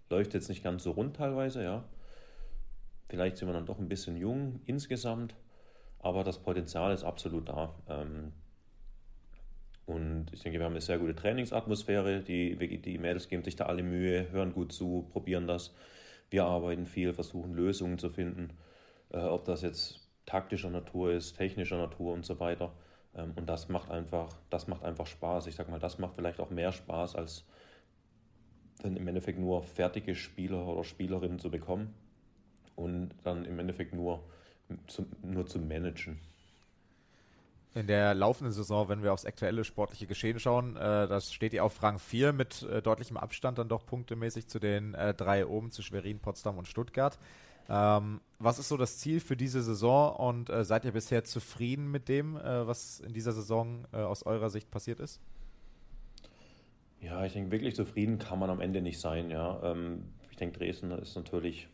[0.09, 1.83] läuft jetzt nicht ganz so rund teilweise, ja.
[3.09, 5.35] Vielleicht sind wir dann doch ein bisschen jung insgesamt,
[5.99, 7.73] aber das Potenzial ist absolut da.
[7.87, 8.31] Ähm,
[9.85, 12.21] und ich denke, wir haben eine sehr gute Trainingsatmosphäre.
[12.21, 15.73] Die, die Mädels geben sich da alle Mühe, hören gut zu, probieren das.
[16.29, 18.49] Wir arbeiten viel, versuchen Lösungen zu finden,
[19.11, 22.73] äh, ob das jetzt taktischer Natur ist, technischer Natur und so weiter.
[23.15, 25.47] Ähm, und das macht einfach, das macht einfach Spaß.
[25.47, 27.45] Ich sag mal, das macht vielleicht auch mehr Spaß, als
[28.81, 31.93] dann im Endeffekt nur fertige Spieler oder Spielerinnen zu bekommen
[32.75, 34.23] und dann im Endeffekt nur,
[34.87, 36.19] zu, nur zu managen.
[37.75, 41.63] In der laufenden Saison, wenn wir aufs aktuelle sportliche Geschehen schauen, äh, das steht ihr
[41.63, 45.71] auf Rang 4 mit äh, deutlichem Abstand dann doch punktemäßig zu den äh, drei oben,
[45.71, 47.19] zu Schwerin, Potsdam und Stuttgart.
[47.67, 51.91] Ähm, was ist so das Ziel für diese Saison und äh, seid ihr bisher zufrieden
[51.91, 55.19] mit dem, äh, was in dieser Saison äh, aus eurer Sicht passiert ist?
[57.01, 59.29] Ja, ich denke, wirklich zufrieden kann man am Ende nicht sein.
[59.29, 59.61] Ja.
[59.63, 61.67] Ähm, ich denke, Dresden ist natürlich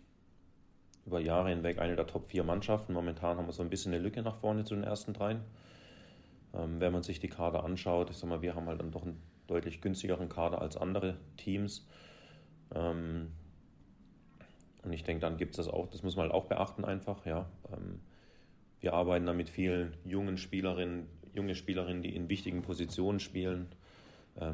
[1.06, 2.94] über Jahre hinweg eine der Top 4 Mannschaften.
[2.94, 5.42] Momentan haben wir so ein bisschen eine Lücke nach vorne zu den ersten dreien.
[6.54, 9.04] Ähm, wenn man sich die Kader anschaut, ich sag mal, wir haben halt dann doch
[9.04, 11.88] einen deutlich günstigeren Kader als andere Teams.
[12.74, 13.32] Ähm,
[14.84, 17.26] und ich denke, dann gibt es das auch, das muss man halt auch beachten einfach,
[17.26, 17.50] ja.
[17.72, 18.00] Ähm,
[18.80, 23.68] wir arbeiten da mit vielen jungen Spielerinnen, junge Spielerinnen, die in wichtigen Positionen spielen.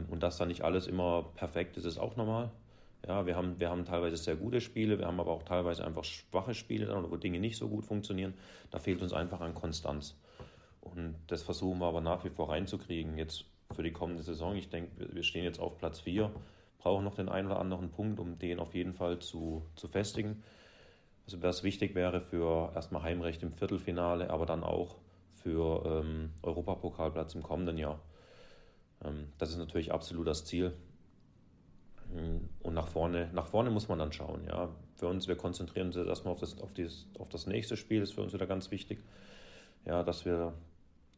[0.09, 2.51] Und dass da nicht alles immer perfekt ist, ist auch normal.
[3.07, 6.03] Ja, wir haben, wir haben teilweise sehr gute Spiele, wir haben aber auch teilweise einfach
[6.03, 8.33] schwache Spiele, wo Dinge nicht so gut funktionieren.
[8.69, 10.19] Da fehlt uns einfach an Konstanz.
[10.95, 13.17] Und das versuchen wir aber nach wie vor reinzukriegen.
[13.17, 16.31] Jetzt für die kommende Saison, ich denke, wir stehen jetzt auf Platz 4,
[16.79, 20.43] brauchen noch den einen oder anderen Punkt, um den auf jeden Fall zu, zu festigen.
[21.25, 24.95] Also was wichtig wäre für erstmal Heimrecht im Viertelfinale, aber dann auch
[25.33, 27.99] für ähm, Europapokalplatz im kommenden Jahr.
[29.03, 30.73] Ähm, das ist natürlich absolut das Ziel.
[32.63, 34.45] Und nach vorne, nach vorne muss man dann schauen.
[34.47, 34.69] Ja.
[34.95, 38.13] Für uns, wir konzentrieren uns erstmal auf das, auf, dieses, auf das nächste Spiel, ist
[38.13, 39.03] für uns wieder ganz wichtig.
[39.85, 40.53] Ja, dass wir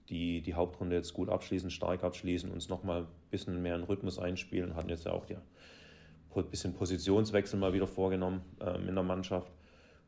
[0.09, 4.19] die, die Hauptrunde jetzt gut abschließen, stark abschließen, uns nochmal ein bisschen mehr in Rhythmus
[4.19, 9.51] einspielen, hatten jetzt ja auch ein bisschen Positionswechsel mal wieder vorgenommen ähm, in der Mannschaft.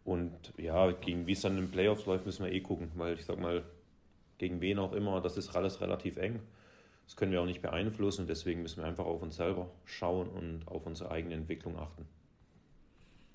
[0.03, 3.15] Und ja, gegen wie es dann in den Playoffs läuft, müssen wir eh gucken, weil
[3.15, 3.63] ich sag mal,
[4.37, 6.39] gegen wen auch immer, das ist alles relativ eng.
[7.05, 10.67] Das können wir auch nicht beeinflussen, deswegen müssen wir einfach auf uns selber schauen und
[10.67, 12.07] auf unsere eigene Entwicklung achten.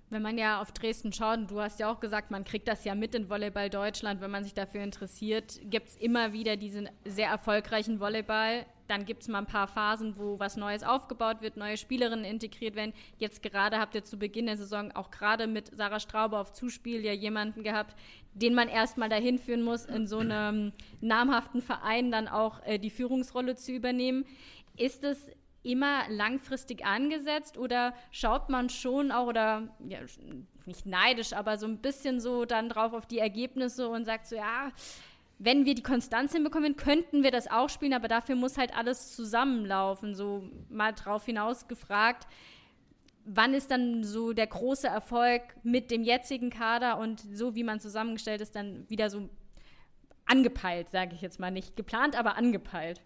[0.09, 2.95] Wenn man ja auf Dresden schaut, du hast ja auch gesagt, man kriegt das ja
[2.95, 7.29] mit in Volleyball Deutschland, wenn man sich dafür interessiert, gibt es immer wieder diesen sehr
[7.29, 8.67] erfolgreichen Volleyball.
[8.87, 12.77] Dann gibt es mal ein paar Phasen, wo was Neues aufgebaut wird, neue Spielerinnen integriert
[12.77, 12.93] werden.
[13.19, 17.05] Jetzt gerade habt ihr zu Beginn der Saison auch gerade mit Sarah Straube auf Zuspiel
[17.05, 17.97] ja jemanden gehabt,
[18.33, 22.91] den man erstmal dahin führen muss, in so einem namhaften Verein dann auch äh, die
[22.91, 24.25] Führungsrolle zu übernehmen.
[24.77, 25.33] Ist es
[25.67, 29.99] immer langfristig angesetzt oder schaut man schon auch oder ja,
[30.65, 34.37] nicht neidisch, aber so ein bisschen so dann drauf auf die Ergebnisse und sagt so,
[34.37, 34.73] ja,
[35.39, 39.15] wenn wir die Konstanz hinbekommen, könnten wir das auch spielen, aber dafür muss halt alles
[39.15, 40.15] zusammenlaufen.
[40.15, 42.27] So mal drauf hinaus gefragt,
[43.27, 47.81] wann ist dann so der große Erfolg mit dem jetzigen Kader und so wie man
[47.81, 49.29] zusammengestellt ist, dann wieder so
[50.25, 53.03] angepeilt, sage ich jetzt mal nicht geplant, aber angepeilt.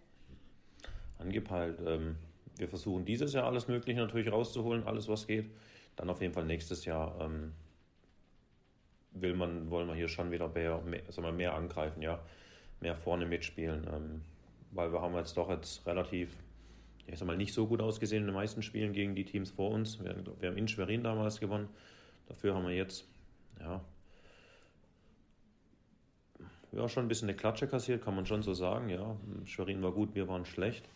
[1.18, 1.78] Angepeilt.
[1.84, 2.16] Ähm,
[2.56, 5.50] wir versuchen dieses Jahr alles Mögliche natürlich rauszuholen, alles was geht.
[5.96, 7.52] Dann auf jeden Fall nächstes Jahr ähm,
[9.12, 12.20] will man, wollen wir hier schon wieder mehr, mehr, wir, mehr angreifen, ja,
[12.80, 13.86] mehr vorne mitspielen.
[13.92, 14.22] Ähm,
[14.72, 16.36] weil wir haben jetzt doch jetzt relativ,
[17.06, 19.70] ich sag mal, nicht so gut ausgesehen in den meisten Spielen gegen die Teams vor
[19.70, 20.02] uns.
[20.02, 21.68] Wir, wir haben in Schwerin damals gewonnen.
[22.28, 23.04] Dafür haben wir jetzt,
[23.58, 23.80] ja,
[26.72, 28.88] ja, schon ein bisschen eine Klatsche kassiert, kann man schon so sagen.
[28.88, 30.88] Ja, Schwerin war gut, wir waren schlecht.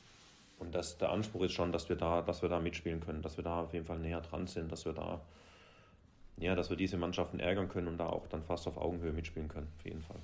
[0.59, 3.37] Und das, der Anspruch ist schon, dass wir da, dass wir da mitspielen können, dass
[3.37, 5.21] wir da auf jeden Fall näher dran sind, dass wir da,
[6.39, 9.49] ja, dass wir diese Mannschaften ärgern können und da auch dann fast auf Augenhöhe mitspielen
[9.49, 10.21] können, auf jeden Fall.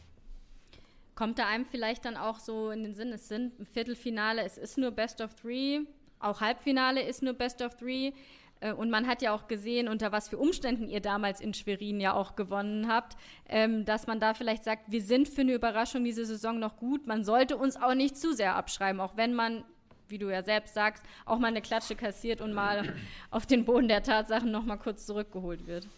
[1.14, 4.56] Kommt da einem vielleicht dann auch so in den Sinn, es sind ein Viertelfinale, es
[4.56, 5.80] ist nur Best of Three,
[6.20, 8.12] auch Halbfinale ist nur Best of Three.
[8.60, 12.00] Äh, und man hat ja auch gesehen, unter was für Umständen ihr damals in Schwerin
[12.00, 13.16] ja auch gewonnen habt,
[13.48, 17.06] ähm, dass man da vielleicht sagt, wir sind für eine Überraschung diese Saison noch gut.
[17.06, 19.64] Man sollte uns auch nicht zu sehr abschreiben, auch wenn man
[20.10, 22.94] wie du ja selbst sagst, auch mal eine Klatsche kassiert und mal
[23.30, 25.88] auf den Boden der Tatsachen noch mal kurz zurückgeholt wird.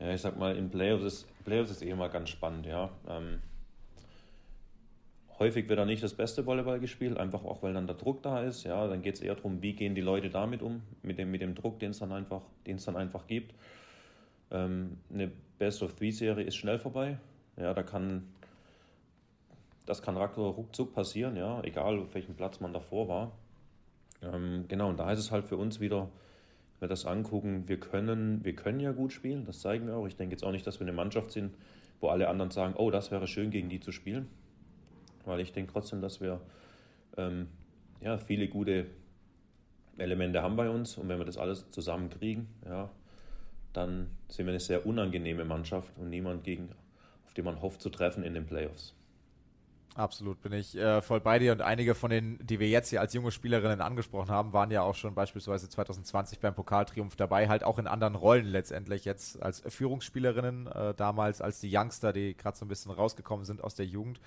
[0.00, 2.90] Ja, ich sag mal, in Playoffs ist, Playoffs ist eh immer ganz spannend, ja.
[3.08, 3.40] Ähm,
[5.38, 8.42] häufig wird da nicht das beste Volleyball gespielt, einfach auch, weil dann der Druck da
[8.42, 8.86] ist, ja.
[8.86, 11.54] Dann geht es eher darum, wie gehen die Leute damit um, mit dem, mit dem
[11.54, 13.54] Druck, den es dann einfach, dann einfach gibt.
[14.50, 17.18] Ähm, eine Best-of-Three-Serie ist schnell vorbei.
[17.56, 18.22] Ja, da kann
[19.88, 23.32] das kann ruckzuck passieren, ja, egal auf welchem Platz man davor war.
[24.22, 26.10] Ähm, genau, und da ist es halt für uns wieder,
[26.78, 30.06] wenn wir das angucken, wir können, wir können ja gut spielen, das zeigen wir auch.
[30.06, 31.54] Ich denke jetzt auch nicht, dass wir eine Mannschaft sind,
[32.00, 34.28] wo alle anderen sagen, oh, das wäre schön, gegen die zu spielen.
[35.24, 36.40] Weil ich denke trotzdem, dass wir
[37.16, 37.48] ähm,
[38.02, 38.86] ja, viele gute
[39.96, 42.90] Elemente haben bei uns und wenn wir das alles zusammenkriegen, ja,
[43.72, 46.68] dann sind wir eine sehr unangenehme Mannschaft und niemand gegen,
[47.24, 48.97] auf den man hofft zu treffen in den Playoffs.
[49.98, 53.00] Absolut, bin ich äh, voll bei dir und einige von denen, die wir jetzt hier
[53.00, 57.64] als junge Spielerinnen angesprochen haben, waren ja auch schon beispielsweise 2020 beim Pokaltriumph dabei, halt
[57.64, 62.56] auch in anderen Rollen letztendlich jetzt als Führungsspielerinnen, äh, damals als die Youngster, die gerade
[62.56, 64.20] so ein bisschen rausgekommen sind aus der Jugend.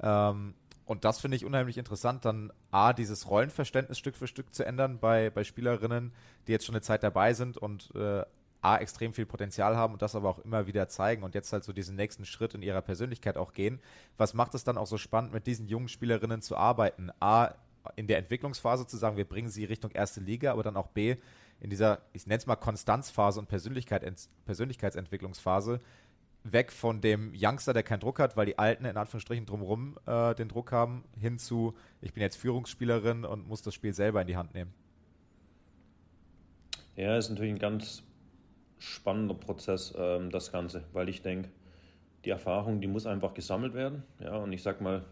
[0.00, 4.64] Ähm, und das finde ich unheimlich interessant, dann A, dieses Rollenverständnis Stück für Stück zu
[4.64, 6.12] ändern bei, bei Spielerinnen,
[6.46, 8.22] die jetzt schon eine Zeit dabei sind und äh,
[8.66, 11.62] A, extrem viel Potenzial haben und das aber auch immer wieder zeigen und jetzt halt
[11.62, 13.78] so diesen nächsten Schritt in ihrer Persönlichkeit auch gehen.
[14.16, 17.10] Was macht es dann auch so spannend, mit diesen jungen Spielerinnen zu arbeiten?
[17.20, 17.54] A,
[17.94, 21.16] in der Entwicklungsphase zu sagen, wir bringen sie Richtung erste Liga, aber dann auch B,
[21.60, 24.04] in dieser, ich nenne es mal Konstanzphase und Persönlichkeit,
[24.44, 25.80] Persönlichkeitsentwicklungsphase,
[26.42, 30.34] weg von dem Youngster, der keinen Druck hat, weil die Alten in Anführungsstrichen drumherum äh,
[30.34, 34.26] den Druck haben, hin zu, ich bin jetzt Führungsspielerin und muss das Spiel selber in
[34.26, 34.74] die Hand nehmen.
[36.96, 38.02] Ja, ist natürlich ein ganz
[38.78, 41.48] spannender Prozess, ähm, das Ganze, weil ich denke,
[42.24, 44.02] die Erfahrung, die muss einfach gesammelt werden.
[44.20, 45.04] Ja, und ich sag mal,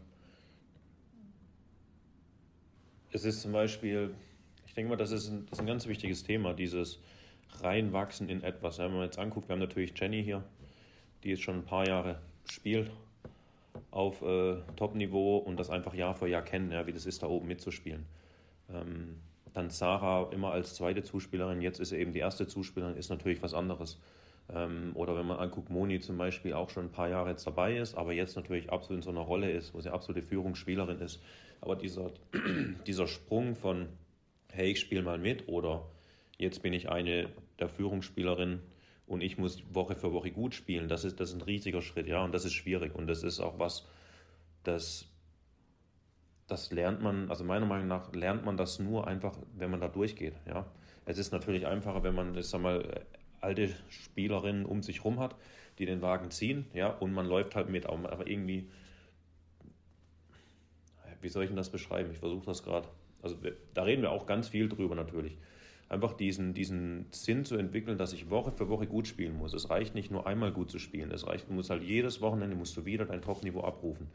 [3.12, 4.14] es ist zum Beispiel,
[4.66, 6.98] ich denke mal, das ist ein, das ist ein ganz wichtiges Thema, dieses
[7.60, 8.78] Reinwachsen in etwas.
[8.78, 10.42] wenn man jetzt anguckt, wir haben natürlich Jenny hier,
[11.22, 12.90] die jetzt schon ein paar Jahre spielt
[13.90, 17.28] auf äh, Top-Niveau und das einfach Jahr für Jahr kennen, ja, wie das ist, da
[17.28, 18.04] oben mitzuspielen.
[18.68, 19.20] Ähm,
[19.54, 23.42] dann Sarah immer als zweite Zuspielerin, jetzt ist sie eben die erste Zuspielerin, ist natürlich
[23.42, 23.98] was anderes.
[24.52, 27.78] Ähm, oder wenn man anguckt, Moni zum Beispiel auch schon ein paar Jahre jetzt dabei
[27.78, 31.22] ist, aber jetzt natürlich absolut in so einer Rolle ist, wo sie absolute Führungsspielerin ist.
[31.60, 32.10] Aber dieser,
[32.86, 33.88] dieser Sprung von,
[34.52, 35.86] hey, ich spiele mal mit oder
[36.36, 38.60] jetzt bin ich eine der Führungsspielerinnen
[39.06, 42.08] und ich muss Woche für Woche gut spielen, das ist, das ist ein riesiger Schritt,
[42.08, 42.94] ja, und das ist schwierig.
[42.94, 43.86] Und das ist auch was,
[44.64, 45.06] das
[46.46, 49.88] das lernt man, also meiner Meinung nach lernt man das nur einfach, wenn man da
[49.88, 50.34] durchgeht.
[50.46, 50.66] Ja?
[51.06, 53.04] Es ist natürlich einfacher, wenn man, ich sag mal,
[53.40, 55.36] alte Spielerinnen um sich rum hat,
[55.78, 58.68] die den Wagen ziehen, ja, und man läuft halt mit, aber irgendwie,
[61.20, 62.10] wie soll ich denn das beschreiben?
[62.10, 62.88] Ich versuche das gerade.
[63.22, 63.36] Also
[63.72, 65.38] da reden wir auch ganz viel drüber natürlich.
[65.88, 69.54] Einfach diesen, diesen Sinn zu entwickeln, dass ich Woche für Woche gut spielen muss.
[69.54, 71.10] Es reicht nicht nur einmal gut zu spielen.
[71.10, 74.08] Es reicht, du musst halt jedes Wochenende musst du wieder dein Top-Niveau abrufen.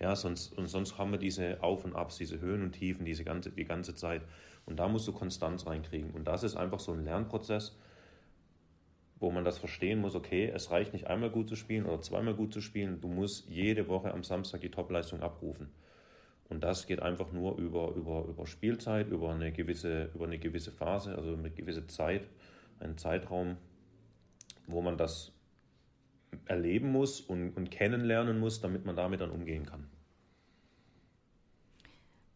[0.00, 3.24] Ja, sonst, und sonst haben wir diese Auf und Abs, diese Höhen und Tiefen, diese
[3.24, 4.22] ganze, die ganze Zeit.
[4.66, 6.10] Und da musst du Konstanz reinkriegen.
[6.10, 7.76] Und das ist einfach so ein Lernprozess,
[9.20, 12.34] wo man das verstehen muss, okay, es reicht nicht einmal gut zu spielen oder zweimal
[12.34, 15.70] gut zu spielen, du musst jede Woche am Samstag die Topleistung abrufen.
[16.48, 20.72] Und das geht einfach nur über, über, über Spielzeit, über eine, gewisse, über eine gewisse
[20.72, 22.28] Phase, also eine gewisse Zeit,
[22.80, 23.56] einen Zeitraum,
[24.66, 25.33] wo man das
[26.46, 29.88] erleben muss und, und kennenlernen muss, damit man damit dann umgehen kann.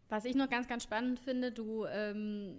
[0.08, 2.54] Was ich noch ganz, ganz spannend finde, du ähm,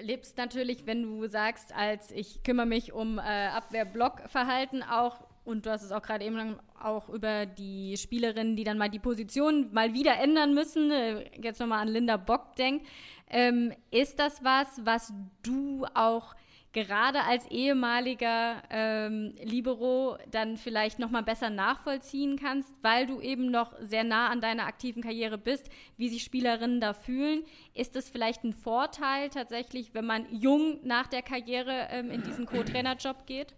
[0.00, 5.70] lebst natürlich, wenn du sagst, als ich kümmere mich um äh, Abwehr-Block-Verhalten auch, und du
[5.70, 9.94] hast es auch gerade eben auch über die Spielerinnen, die dann mal die Position mal
[9.94, 12.82] wieder ändern müssen, äh, jetzt nochmal an Linda Bock denk,
[13.30, 16.34] ähm, ist das was, was du auch
[16.74, 23.50] gerade als ehemaliger ähm, Libero dann vielleicht noch mal besser nachvollziehen kannst, weil du eben
[23.50, 27.44] noch sehr nah an deiner aktiven Karriere bist, wie sich Spielerinnen da fühlen.
[27.72, 32.44] Ist es vielleicht ein Vorteil tatsächlich, wenn man jung nach der Karriere ähm, in diesen
[32.44, 33.54] Co-Trainer-Job geht?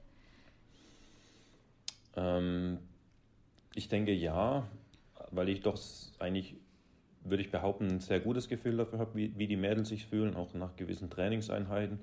[2.16, 2.78] Ähm,
[3.74, 4.68] ich denke ja,
[5.30, 5.78] weil ich doch
[6.18, 6.56] eigentlich
[7.24, 10.36] würde ich behaupten, ein sehr gutes Gefühl dafür habe, wie, wie die Mädels sich fühlen,
[10.36, 11.98] auch nach gewissen Trainingseinheiten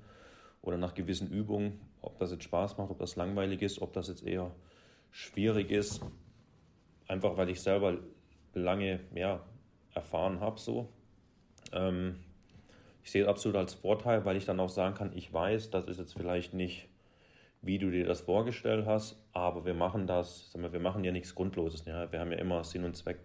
[0.64, 4.08] oder nach gewissen Übungen, ob das jetzt Spaß macht, ob das langweilig ist, ob das
[4.08, 4.52] jetzt eher
[5.12, 6.02] schwierig ist,
[7.08, 8.00] einfach weil ich selber
[8.54, 9.42] lange ja,
[9.94, 10.90] erfahren habe so.
[11.72, 12.16] Ähm,
[13.04, 15.86] ich sehe es absolut als Vorteil, weil ich dann auch sagen kann, ich weiß, das
[15.86, 16.88] ist jetzt vielleicht nicht,
[17.62, 21.36] wie du dir das vorgestellt hast, aber wir machen das, wir, wir machen ja nichts
[21.36, 21.86] Grundloses.
[21.86, 22.12] Ja?
[22.12, 23.20] Wir haben ja immer Sinn und Zweck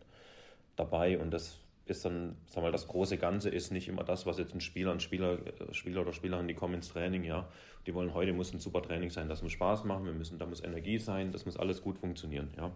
[0.74, 4.38] dabei und das ist dann, sag mal, das große Ganze ist nicht immer das, was
[4.38, 7.48] jetzt ein Spieler, ein Spieler, äh, Spieler oder Spielerin, die kommen ins Training, ja.
[7.86, 10.46] Die wollen heute muss ein super Training sein, das muss Spaß machen, wir müssen, da
[10.46, 12.70] muss Energie sein, das muss alles gut funktionieren, ja.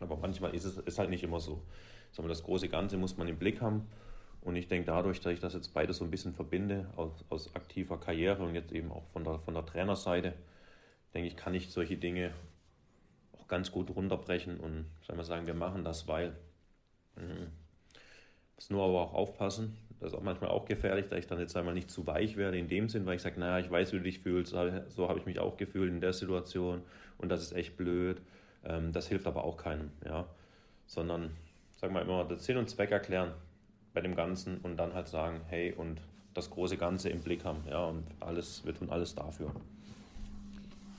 [0.00, 1.62] Aber manchmal ist es ist halt nicht immer so.
[2.12, 3.86] Sag mal, das große Ganze muss man im Blick haben.
[4.40, 7.54] Und ich denke, dadurch, dass ich das jetzt beides so ein bisschen verbinde, aus, aus
[7.54, 10.32] aktiver Karriere und jetzt eben auch von der, von der Trainerseite,
[11.12, 12.32] denke ich, kann ich solche Dinge
[13.38, 16.34] auch ganz gut runterbrechen und sagen wir sagen, wir machen das, weil.
[18.60, 19.74] Muss nur aber auch aufpassen.
[20.00, 22.58] Das ist auch manchmal auch gefährlich, da ich dann jetzt einmal nicht zu weich werde
[22.58, 24.54] in dem Sinn, weil ich sage, naja, ich weiß, wie du dich fühlst,
[24.88, 26.82] so habe ich mich auch gefühlt in der Situation
[27.16, 28.20] und das ist echt blöd.
[28.62, 30.26] Ähm, das hilft aber auch keinem, ja.
[30.86, 31.30] Sondern,
[31.80, 33.32] sagen wir immer, das Sinn und Zweck erklären
[33.94, 36.02] bei dem Ganzen und dann halt sagen, hey, und
[36.34, 39.54] das große Ganze im Blick haben, ja, und alles, wir tun alles dafür.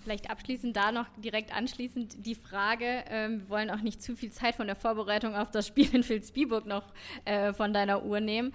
[0.04, 4.32] Vielleicht abschließend da noch direkt anschließend die Frage, ähm, wir wollen auch nicht zu viel
[4.32, 6.84] Zeit von der Vorbereitung auf das Spiel in Vilsbiburg noch
[7.26, 8.54] äh, von deiner Uhr nehmen.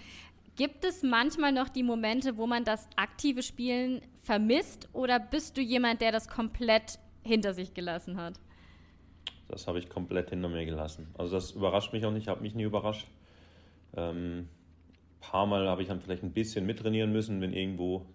[0.56, 5.60] Gibt es manchmal noch die Momente, wo man das aktive Spielen vermisst oder bist du
[5.60, 8.40] jemand, der das komplett hinter sich gelassen hat?
[9.48, 11.08] Das habe ich komplett hinter mir gelassen.
[11.16, 13.06] Also das überrascht mich auch nicht, habe mich nie überrascht.
[13.96, 14.48] Ähm,
[15.20, 18.06] paar Mal habe ich dann vielleicht ein bisschen mittrainieren müssen, wenn irgendwo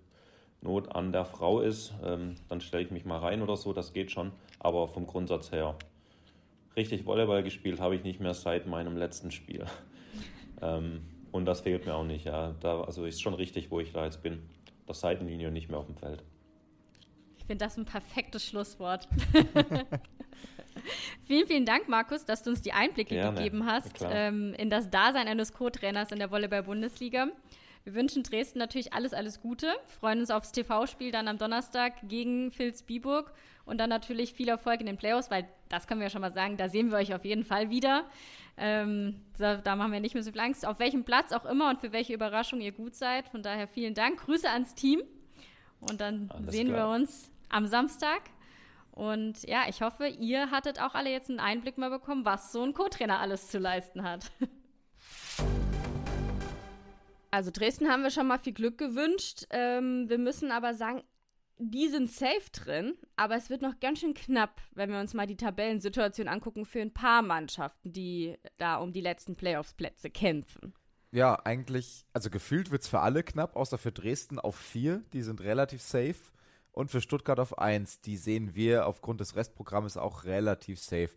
[0.61, 3.93] Not an der Frau ist, ähm, dann stelle ich mich mal rein oder so, das
[3.93, 4.31] geht schon.
[4.59, 5.75] Aber vom Grundsatz her,
[6.75, 9.65] richtig Volleyball gespielt habe ich nicht mehr seit meinem letzten Spiel.
[10.61, 12.25] ähm, und das fehlt mir auch nicht.
[12.25, 12.53] Ja.
[12.59, 14.43] Da, also ist schon richtig, wo ich da jetzt bin.
[14.85, 16.23] Das Seitenlinie und nicht mehr auf dem Feld.
[17.37, 19.07] Ich finde das ein perfektes Schlusswort.
[21.23, 23.37] vielen, vielen Dank, Markus, dass du uns die Einblicke Gerne.
[23.37, 27.29] gegeben hast ähm, in das Dasein eines Co-Trainers in der Volleyball-Bundesliga.
[27.83, 32.51] Wir wünschen Dresden natürlich alles, alles Gute, freuen uns aufs TV-Spiel dann am Donnerstag gegen
[32.57, 33.33] Vilsbiburg
[33.65, 36.31] und dann natürlich viel Erfolg in den Playoffs, weil das können wir ja schon mal
[36.31, 38.05] sagen, da sehen wir euch auf jeden Fall wieder.
[38.57, 41.69] Ähm, da, da, machen wir nicht mehr so viel Angst, auf welchem Platz auch immer
[41.69, 43.27] und für welche Überraschung ihr gut seid.
[43.29, 45.01] Von daher vielen Dank, Grüße ans Team
[45.79, 46.89] und dann alles sehen klar.
[46.89, 48.21] wir uns am Samstag.
[48.91, 52.61] Und ja, ich hoffe, ihr hattet auch alle jetzt einen Einblick mal bekommen, was so
[52.61, 54.31] ein Co-Trainer alles zu leisten hat.
[57.31, 59.45] Also Dresden haben wir schon mal viel Glück gewünscht.
[59.49, 61.01] Ähm, wir müssen aber sagen,
[61.57, 65.27] die sind safe drin, aber es wird noch ganz schön knapp, wenn wir uns mal
[65.27, 70.73] die Tabellensituation angucken für ein paar Mannschaften, die da um die letzten Playoffs-Plätze kämpfen.
[71.11, 75.21] Ja, eigentlich, also gefühlt wird es für alle knapp, außer für Dresden auf vier, die
[75.21, 76.15] sind relativ safe.
[76.71, 81.11] Und für Stuttgart auf eins, die sehen wir aufgrund des Restprogramms auch relativ safe.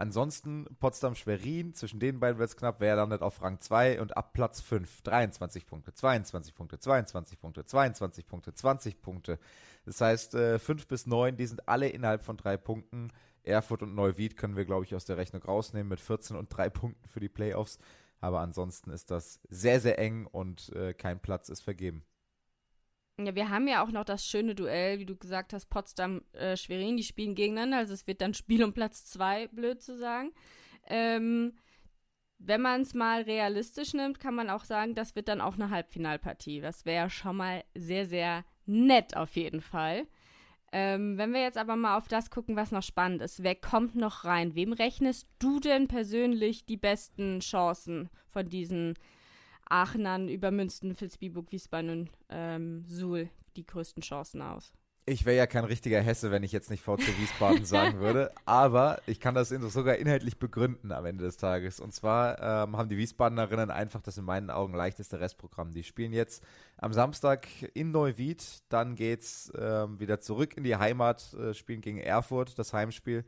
[0.00, 2.76] Ansonsten Potsdam-Schwerin, zwischen den beiden wird es knapp.
[2.80, 5.02] Wer landet auf Rang 2 und ab Platz 5?
[5.02, 9.38] 23 Punkte, 22 Punkte, 22 Punkte, 22 Punkte, 20 Punkte.
[9.84, 13.12] Das heißt, äh, 5 bis 9, die sind alle innerhalb von drei Punkten.
[13.42, 16.70] Erfurt und Neuwied können wir, glaube ich, aus der Rechnung rausnehmen mit 14 und 3
[16.70, 17.78] Punkten für die Playoffs.
[18.22, 22.06] Aber ansonsten ist das sehr, sehr eng und äh, kein Platz ist vergeben.
[23.26, 26.96] Ja, wir haben ja auch noch das schöne Duell, wie du gesagt hast, Potsdam-Schwerin, äh,
[26.96, 27.78] die spielen gegeneinander.
[27.78, 30.32] Also es wird dann Spiel um Platz zwei, blöd zu sagen.
[30.86, 31.54] Ähm,
[32.38, 35.70] wenn man es mal realistisch nimmt, kann man auch sagen, das wird dann auch eine
[35.70, 36.60] Halbfinalpartie.
[36.60, 40.06] Das wäre schon mal sehr, sehr nett auf jeden Fall.
[40.72, 43.96] Ähm, wenn wir jetzt aber mal auf das gucken, was noch spannend ist, wer kommt
[43.96, 44.54] noch rein?
[44.54, 48.94] Wem rechnest du denn persönlich die besten Chancen von diesen
[49.70, 54.72] Aachenern über Münsten, Vilsbiburg, Wiesbaden und ähm, Suhl die größten Chancen aus.
[55.06, 58.30] Ich wäre ja kein richtiger Hesse, wenn ich jetzt nicht VC Wiesbaden sagen würde.
[58.44, 61.80] Aber ich kann das sogar inhaltlich begründen am Ende des Tages.
[61.80, 65.72] Und zwar ähm, haben die Wiesbadenerinnen einfach das in meinen Augen leichteste Restprogramm.
[65.72, 66.44] Die spielen jetzt
[66.76, 68.44] am Samstag in Neuwied.
[68.68, 73.24] Dann geht's ähm, wieder zurück in die Heimat, äh, spielen gegen Erfurt, das Heimspiel.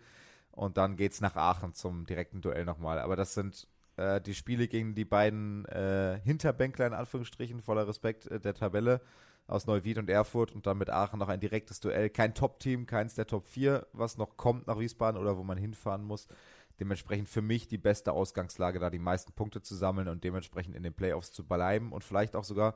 [0.52, 2.98] Und dann geht's nach Aachen zum direkten Duell nochmal.
[3.00, 8.26] Aber das sind äh, die Spiele gegen die beiden äh, Hinterbänkler in Anführungsstrichen, voller Respekt
[8.26, 9.00] äh, der Tabelle
[9.46, 12.10] aus Neuwied und Erfurt und dann mit Aachen noch ein direktes Duell.
[12.10, 16.04] Kein Top-Team, keins der Top 4, was noch kommt nach Wiesbaden oder wo man hinfahren
[16.04, 16.28] muss.
[16.80, 20.82] Dementsprechend für mich die beste Ausgangslage, da die meisten Punkte zu sammeln und dementsprechend in
[20.82, 22.74] den Playoffs zu bleiben und vielleicht auch sogar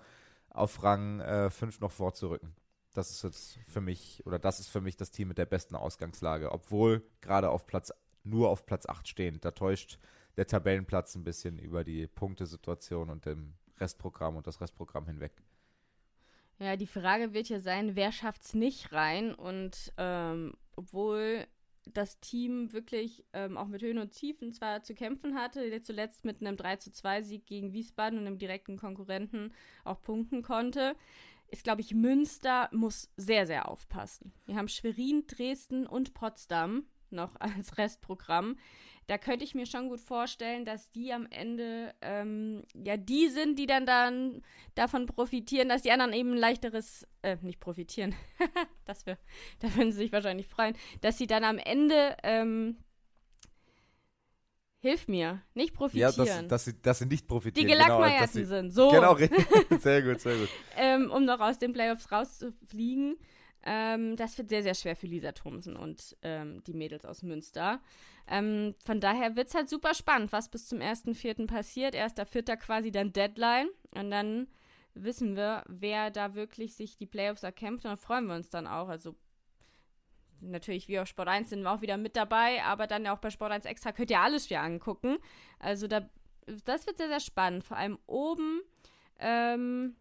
[0.51, 2.55] auf Rang 5 äh, noch vorzurücken.
[2.93, 5.77] Das ist jetzt für mich, oder das ist für mich das Team mit der besten
[5.77, 7.93] Ausgangslage, obwohl gerade auf Platz,
[8.25, 9.39] nur auf Platz 8 stehen.
[9.41, 9.99] Da täuscht
[10.37, 15.33] der Tabellenplatz ein bisschen über die Punktesituation und dem Restprogramm und das Restprogramm hinweg.
[16.59, 19.35] Ja, die Frage wird ja sein, wer schafft es nicht rein?
[19.35, 21.47] Und ähm, obwohl
[21.93, 26.41] das Team wirklich ähm, auch mit Höhen und Tiefen zwar zu kämpfen hatte, zuletzt mit
[26.41, 29.53] einem 3 zu 2 Sieg gegen Wiesbaden und einem direkten Konkurrenten
[29.85, 30.97] auch punkten konnte,
[31.49, 34.33] ist, glaube ich, Münster muss sehr, sehr aufpassen.
[34.47, 38.57] Wir haben Schwerin, Dresden und Potsdam noch als Restprogramm,
[39.07, 43.59] da könnte ich mir schon gut vorstellen, dass die am Ende ähm, ja die sind,
[43.59, 44.43] die dann, dann
[44.75, 48.15] davon profitieren, dass die anderen eben ein leichteres, äh, nicht profitieren,
[48.85, 49.19] das wär,
[49.61, 52.79] da würden sie sich wahrscheinlich freuen, dass sie dann am Ende ähm,
[54.87, 56.13] Hilf mir, nicht profitieren.
[56.17, 57.67] Ja, dass, dass, sie, dass sie nicht profitieren.
[57.67, 58.91] Die Gelackmeierten genau, sind, so.
[58.91, 59.17] Genau,
[59.81, 60.49] sehr gut, sehr gut.
[60.77, 63.17] ähm, um noch aus den Playoffs rauszufliegen.
[63.69, 67.81] Ähm, das wird sehr, sehr schwer für Lisa Thomsen und ähm, die Mädels aus Münster.
[68.29, 71.49] Ähm, von daher wird es halt super spannend, was bis zum 1.4.
[71.49, 71.97] passiert.
[71.97, 72.57] 1.4.
[72.57, 73.69] quasi dann Deadline.
[73.93, 74.47] Und dann
[74.95, 77.85] wissen wir, wer da wirklich sich die Playoffs erkämpft.
[77.85, 78.89] Und da freuen wir uns dann auch.
[78.89, 79.17] Also
[80.41, 83.31] natürlich, wie auf Sport 1 sind wir auch wieder mit dabei, aber dann auch bei
[83.31, 85.19] Sport 1 Extra könnt ihr alles wieder angucken.
[85.59, 86.09] Also da,
[86.65, 87.65] das wird sehr, sehr spannend.
[87.65, 88.61] Vor allem oben,
[89.19, 89.97] ähm,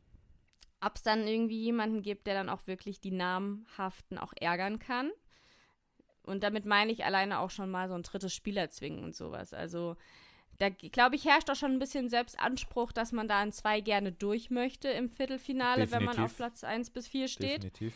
[0.86, 5.12] ob es dann irgendwie jemanden gibt, der dann auch wirklich die Namhaften auch ärgern kann.
[6.24, 9.54] Und damit meine ich alleine auch schon mal so ein drittes Spiel erzwingen und sowas.
[9.54, 9.96] Also
[10.58, 14.12] da glaube ich, herrscht auch schon ein bisschen Selbstanspruch, dass man da in zwei gerne
[14.12, 16.08] durch möchte im Viertelfinale, Definitiv.
[16.10, 17.64] wenn man auf Platz 1 bis 4 steht.
[17.64, 17.94] Definitiv.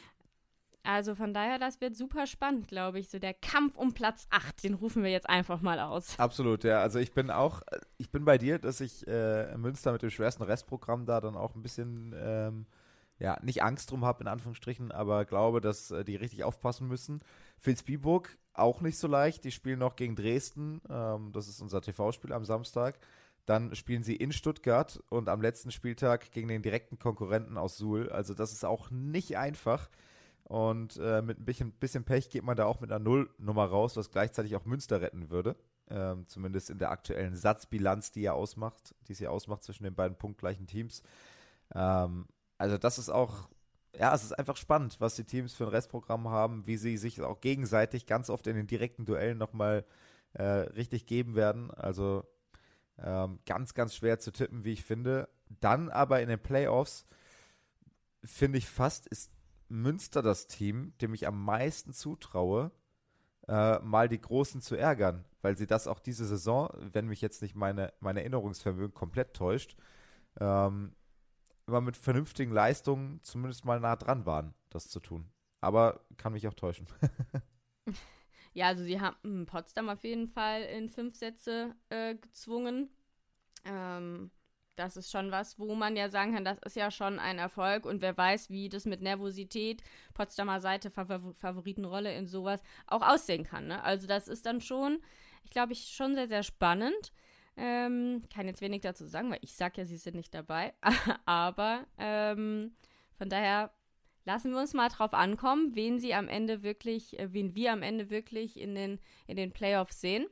[0.84, 3.10] Also von daher, das wird super spannend, glaube ich.
[3.10, 6.18] So der Kampf um Platz 8, den rufen wir jetzt einfach mal aus.
[6.18, 6.82] Absolut, ja.
[6.82, 7.62] Also ich bin auch,
[7.98, 11.56] ich bin bei dir, dass ich äh, Münster mit dem schwersten Restprogramm da dann auch
[11.56, 12.66] ein bisschen, ähm,
[13.20, 17.22] ja, nicht Angst drum habe, in Anführungsstrichen, aber glaube, dass äh, die richtig aufpassen müssen.
[17.62, 19.44] Vilsbiburg auch nicht so leicht.
[19.44, 20.82] Die spielen noch gegen Dresden.
[20.90, 23.00] Ähm, das ist unser TV-Spiel am Samstag.
[23.46, 28.10] Dann spielen sie in Stuttgart und am letzten Spieltag gegen den direkten Konkurrenten aus Suhl.
[28.10, 29.90] Also das ist auch nicht einfach.
[30.44, 33.98] Und äh, mit ein bisschen, bisschen, Pech geht man da auch mit einer Nullnummer raus,
[33.98, 35.56] was gleichzeitig auch Münster retten würde.
[35.90, 40.18] Ähm, zumindest in der aktuellen Satzbilanz, die er ausmacht, die sie ausmacht zwischen den beiden
[40.18, 41.02] punktgleichen Teams.
[41.74, 42.28] Ähm,
[42.60, 43.50] also das ist auch
[43.98, 47.22] ja, es ist einfach spannend, was die Teams für ein Restprogramm haben, wie sie sich
[47.22, 49.86] auch gegenseitig ganz oft in den direkten Duellen nochmal
[50.34, 51.72] äh, richtig geben werden.
[51.72, 52.24] Also
[52.98, 55.30] ähm, ganz, ganz schwer zu tippen, wie ich finde.
[55.60, 57.06] Dann aber in den Playoffs
[58.24, 59.32] finde ich fast, ist
[59.70, 62.72] Münster das Team, dem ich am meisten zutraue,
[63.48, 67.42] äh, mal die Großen zu ärgern, weil sie das auch diese Saison, wenn mich jetzt
[67.42, 69.76] nicht meine, mein Erinnerungsvermögen komplett täuscht,
[70.40, 70.94] ähm,
[71.70, 75.32] immer mit vernünftigen Leistungen zumindest mal nah dran waren, das zu tun.
[75.62, 76.88] Aber kann mich auch täuschen.
[78.54, 82.90] ja, also sie haben Potsdam auf jeden Fall in fünf Sätze äh, gezwungen.
[83.66, 84.32] Ähm,
[84.76, 87.86] das ist schon was, wo man ja sagen kann, das ist ja schon ein Erfolg
[87.86, 93.44] und wer weiß, wie das mit Nervosität, Potsdamer Seite, Favor Favoritenrolle in sowas auch aussehen
[93.44, 93.68] kann.
[93.68, 93.84] Ne?
[93.84, 95.02] Also das ist dann schon,
[95.44, 97.12] ich glaube, ich schon sehr, sehr spannend.
[97.62, 100.74] Ähm, kann jetzt wenig dazu sagen, weil ich sage ja, sie sind nicht dabei.
[101.26, 102.72] Aber ähm,
[103.18, 103.72] von daher
[104.24, 107.82] lassen wir uns mal drauf ankommen, wen sie am Ende wirklich, äh, wen wir am
[107.82, 110.28] Ende wirklich in den, in den Playoffs sehen.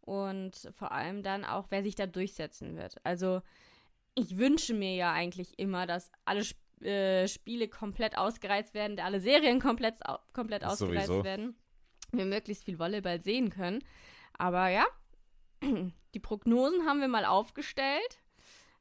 [0.00, 2.96] Und vor allem dann auch, wer sich da durchsetzen wird.
[3.04, 3.42] Also
[4.14, 9.20] ich wünsche mir ja eigentlich immer, dass alle Sp äh, Spiele komplett ausgereizt werden, alle
[9.20, 9.96] Serien komplett,
[10.32, 11.24] komplett ausgereizt Sowieso.
[11.24, 11.54] werden.
[12.10, 13.84] Wir möglichst viel Volleyball sehen können.
[14.38, 14.86] Aber ja,
[16.14, 18.18] die Prognosen haben wir mal aufgestellt.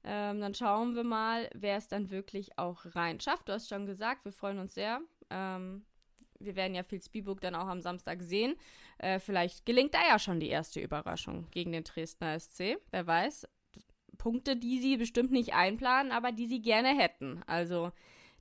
[0.04, 3.50] Ähm, dann schauen wir mal, wer es dann wirklich auch rein schafft.
[3.50, 5.02] Du hast schon gesagt, wir freuen uns sehr.
[5.30, 5.86] Ähm,
[6.40, 8.56] wir werden ja viel Spielbook dann auch am Samstag sehen.
[8.98, 12.78] Äh, vielleicht gelingt da ja schon die erste Überraschung gegen den Dresdner SC.
[12.92, 13.48] Wer weiß.
[14.18, 17.42] Punkte, die sie bestimmt nicht einplanen, aber die sie gerne hätten.
[17.46, 17.92] Also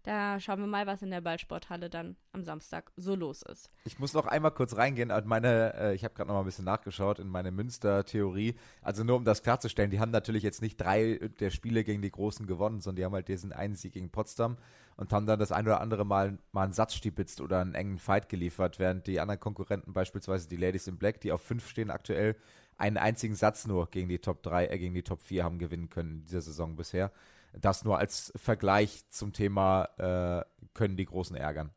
[0.08, 3.70] da schauen wir mal, was in der Ballsporthalle dann am Samstag so los ist.
[3.84, 5.12] Ich muss noch einmal kurz reingehen.
[5.26, 8.54] Meine, äh, ich habe gerade noch mal ein bisschen nachgeschaut in meine Münster-Theorie.
[8.80, 12.10] Also nur um das klarzustellen, die haben natürlich jetzt nicht drei der Spiele gegen die
[12.10, 14.56] Großen gewonnen, sondern die haben halt diesen einen Sieg gegen Potsdam
[14.96, 17.98] und haben dann das ein oder andere Mal, mal einen Satz stibitzt oder einen engen
[17.98, 21.90] Fight geliefert, während die anderen Konkurrenten, beispielsweise die Ladies in Black, die auf fünf stehen
[21.90, 22.34] aktuell,
[22.78, 25.90] einen einzigen Satz nur gegen die Top 3, äh, gegen die Top 4 haben gewinnen
[25.90, 27.12] können in dieser Saison bisher.
[27.52, 30.44] Das nur als Vergleich zum Thema, äh,
[30.74, 31.70] können die Großen ärgern.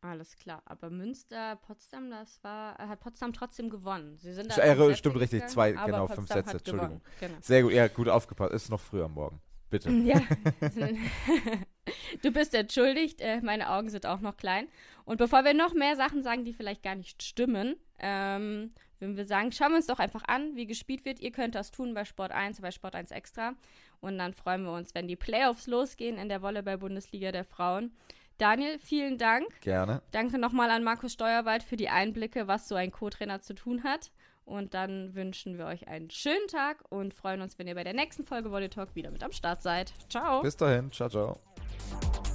[0.00, 4.18] Alles klar, aber Münster, Potsdam, das war, hat Potsdam trotzdem gewonnen.
[4.18, 7.00] Sie sind äh, stimmt richtig, zwei, genau, Potsdam fünf Sätze, Entschuldigung.
[7.20, 7.34] Genau.
[7.40, 9.40] Sehr gut, ja, gut aufgepasst, ist noch früh am Morgen.
[9.70, 9.90] Bitte.
[10.04, 10.20] Ja.
[12.22, 14.68] du bist entschuldigt, äh, meine Augen sind auch noch klein.
[15.06, 18.74] Und bevor wir noch mehr Sachen sagen, die vielleicht gar nicht stimmen, ähm,
[19.04, 21.20] würden wir sagen, schauen wir uns doch einfach an, wie gespielt wird.
[21.20, 23.54] Ihr könnt das tun bei Sport 1, bei Sport 1 Extra.
[24.00, 27.92] Und dann freuen wir uns, wenn die Playoffs losgehen in der Volleyball-Bundesliga der Frauen.
[28.38, 29.46] Daniel, vielen Dank.
[29.60, 30.02] Gerne.
[30.10, 34.10] Danke nochmal an Markus Steuerwald für die Einblicke, was so ein Co-Trainer zu tun hat.
[34.44, 37.94] Und dann wünschen wir euch einen schönen Tag und freuen uns, wenn ihr bei der
[37.94, 39.94] nächsten Folge Volley Talk wieder mit am Start seid.
[40.08, 40.42] Ciao.
[40.42, 40.92] Bis dahin.
[40.92, 42.33] Ciao, ciao.